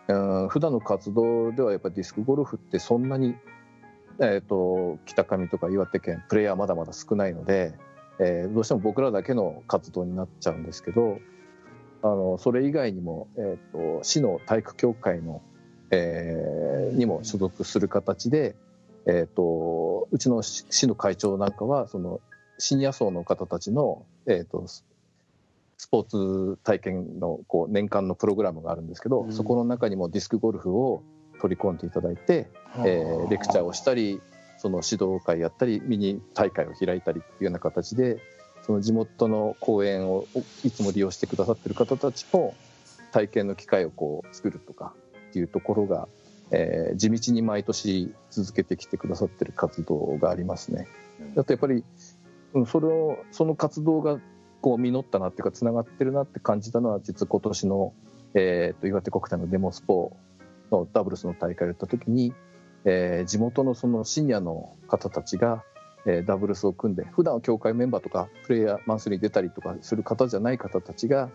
[0.08, 3.36] うん、普段の活動ではやっぱディスクゴルフってそんなに、
[4.20, 7.74] えー、と北上とか岩手県プレイヤーまだまだ少ないので、
[8.20, 11.18] えーどうしても僕らだけの活動になっちゃうんですけど
[12.04, 15.42] あのそれ以外にも、えー、と市の体育協会の、
[15.92, 16.64] えー
[16.94, 18.56] にも所属する形で、
[19.08, 22.22] えー、とうちの市市の会長なんかはその
[22.60, 24.66] シニア層の方たちの、えー、と
[25.84, 29.34] ススポーツ体験のこう年間のプログラムがあるんですけど、うん。
[29.34, 31.04] そこの中にもディスクゴルフを
[31.42, 34.22] 取り込んでいただいて、えーレクチャーをしたり
[34.58, 38.20] その指導会やったりミニ大会を開いたりっていうような形で
[38.66, 40.26] その地元の公園を
[40.64, 42.56] いつも利用してくださってる方たちも
[43.12, 44.94] 体験の機会をこう作るとか
[45.32, 46.08] っていうところが、
[46.52, 50.88] えー地道に毎年続けてきてくださってる活動がありますね。
[51.36, 51.84] だとやっぱり、
[52.54, 54.22] うん、それをその活動が
[54.64, 57.94] こう実ったなっていうかつながってるなって感じたのは実は今年の、
[58.34, 60.16] えー、と岩手国体のデモスポ
[60.72, 62.34] のダブルスの大会をやった時に、
[62.86, 65.64] えー地元のそのシニアの方たちが、
[66.06, 71.30] えーダブルスを組んで普段は協会メンバーとかプレイヤーマンスリーに出たりとかする方じゃない方たちが、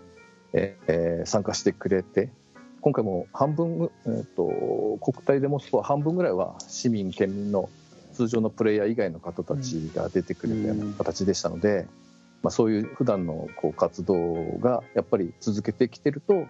[0.55, 2.31] えーえー参加してくれて
[2.81, 7.69] 今回も半分、えー、と国体デモスポは半分ぐらいは市民県民の
[8.15, 12.08] 通常のプレイヤー以外の方たちが出てくれたような形でしたので、まあ、
[12.51, 16.47] そういう普段のこう活動がやっぱり続けてきてると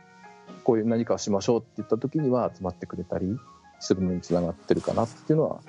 [0.65, 3.39] こういう何かをしましょうって言った時には集まってくれたり
[3.81, 5.61] するのにつながってるかなっていうのは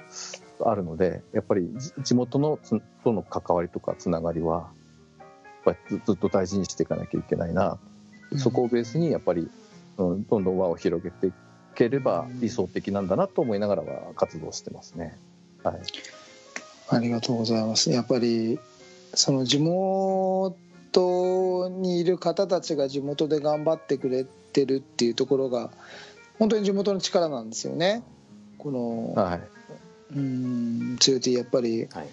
[0.66, 4.72] あるのでやっぱりじ地元のつとの関わりとかつながりは
[5.18, 5.24] やっ
[5.64, 7.78] ぱりずずっと大事にしていかなきゃいけないな、
[8.38, 9.50] そこをベースにやっぱり、
[9.98, 11.34] うん、どんどん輪を広げてい
[11.76, 15.18] ければ理想的なんだなと思いながらは活動してますね。
[15.64, 15.80] はい。
[16.90, 17.92] ありがとうございます。
[17.92, 18.58] やっぱり
[19.14, 20.58] その地元
[21.70, 25.72] にいる方たちが地元で頑張ってくれてるっていうところが
[26.38, 28.04] 本当に地元の力なんですよね。
[28.58, 29.42] このはい。
[30.12, 32.08] うん強いやっぱりはい。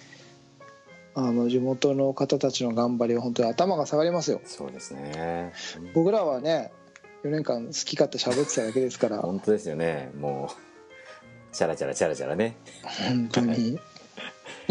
[1.14, 4.40] あの地元の方たちの頑張りは本当に頭が下がりますよ。
[4.44, 5.52] そうですね。
[5.94, 6.72] 僕らはね
[7.24, 9.18] 4年間好き勝手喋ってただけですから。
[9.20, 10.10] 本当ですよね。
[10.18, 12.56] もうチャラチャラチャラチャラね。
[13.08, 13.70] 本当に。
[13.70, 13.78] い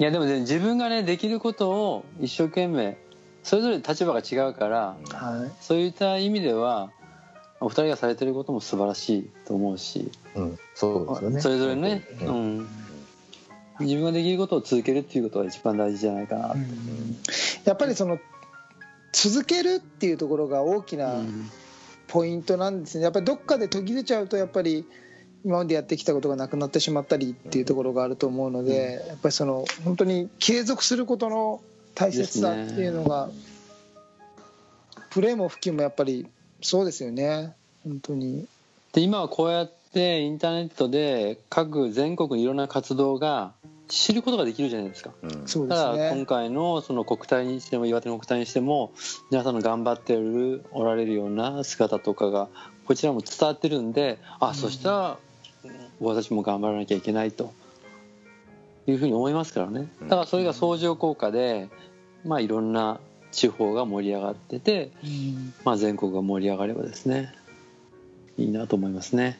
[0.01, 2.97] やでもね自分がねできることを一生懸命
[3.43, 5.51] それぞれ立場が違うからはい。
[5.61, 6.91] そういった意味では
[7.61, 11.41] お二人がされてることも素晴らしいと思うし、うん、そうですよね。
[11.41, 12.57] それぞれね、ううん。
[12.59, 12.67] ん、
[13.79, 16.55] 自分ができることを続けるっていうことが一番大事じゃないかな、
[17.63, 18.19] やっぱりその
[19.13, 21.49] 続けるっていうところが大きなうん。
[22.07, 23.03] ポイントなんですね。
[23.03, 24.85] やっぱりどっかで途切れちゃうとやっぱり
[25.45, 31.61] 今までやってきたことがなくなってしまったりっていうところがあると思うので、やっぱりその本当に継続することの
[31.93, 33.29] 大切さっていうのが、
[35.11, 36.27] プレーも普及もやっぱり
[36.61, 37.53] そうですよね。
[37.83, 38.47] 本当に。
[38.93, 43.53] で今はこうやってインターネットで各全国にいろんな活動が
[43.87, 45.11] 知ることができるじゃないですか。
[45.21, 45.45] うん。
[45.69, 46.25] ただ今ね。
[46.25, 48.93] 回のその国体にしても岩手の国体にしても
[49.29, 52.47] 皆さんの頑張ってるおられるような姿とかが
[52.87, 55.17] こちらも伝わってるんであ、そしたら
[55.99, 57.53] 私も頑張らなきゃいけないと
[58.87, 59.87] いうふうに思いますからね。
[60.03, 61.69] だからそれが相乗効果で、
[62.25, 62.99] まあ、いろんな
[63.31, 64.91] 地方が盛り上がってて、
[65.63, 67.33] まあ、全国が盛り上がればですね
[68.37, 69.39] いいなと思いますね。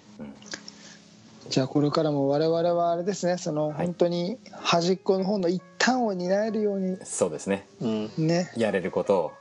[1.50, 3.86] じゃあこれからも我々はあれですねそのはい。
[3.86, 7.68] 本当に端っこの方の一端を担えるようにそうですね。
[7.82, 8.52] うん、ね。
[8.58, 9.32] やれることを。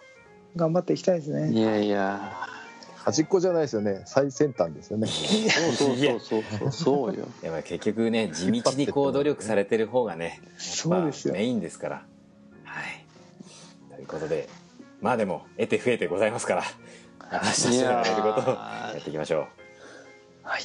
[0.56, 2.32] 頑張っていきたいですいねやいや
[3.04, 4.02] 端っこじゃないですよね。
[4.06, 5.06] 最先端ですよね。
[5.06, 6.72] そうそうそうそう。
[6.72, 7.28] そうよ。
[7.42, 11.34] やっぱり結局ね地道にこう努力されてる方がねそうですよ。
[11.34, 11.96] まあメインですから。
[12.64, 13.94] はい。
[13.94, 14.48] ということで
[15.02, 16.64] まあでも得て増えてございますから
[17.18, 19.46] 私たちがやれることをやっていきましょう。
[20.44, 20.62] はい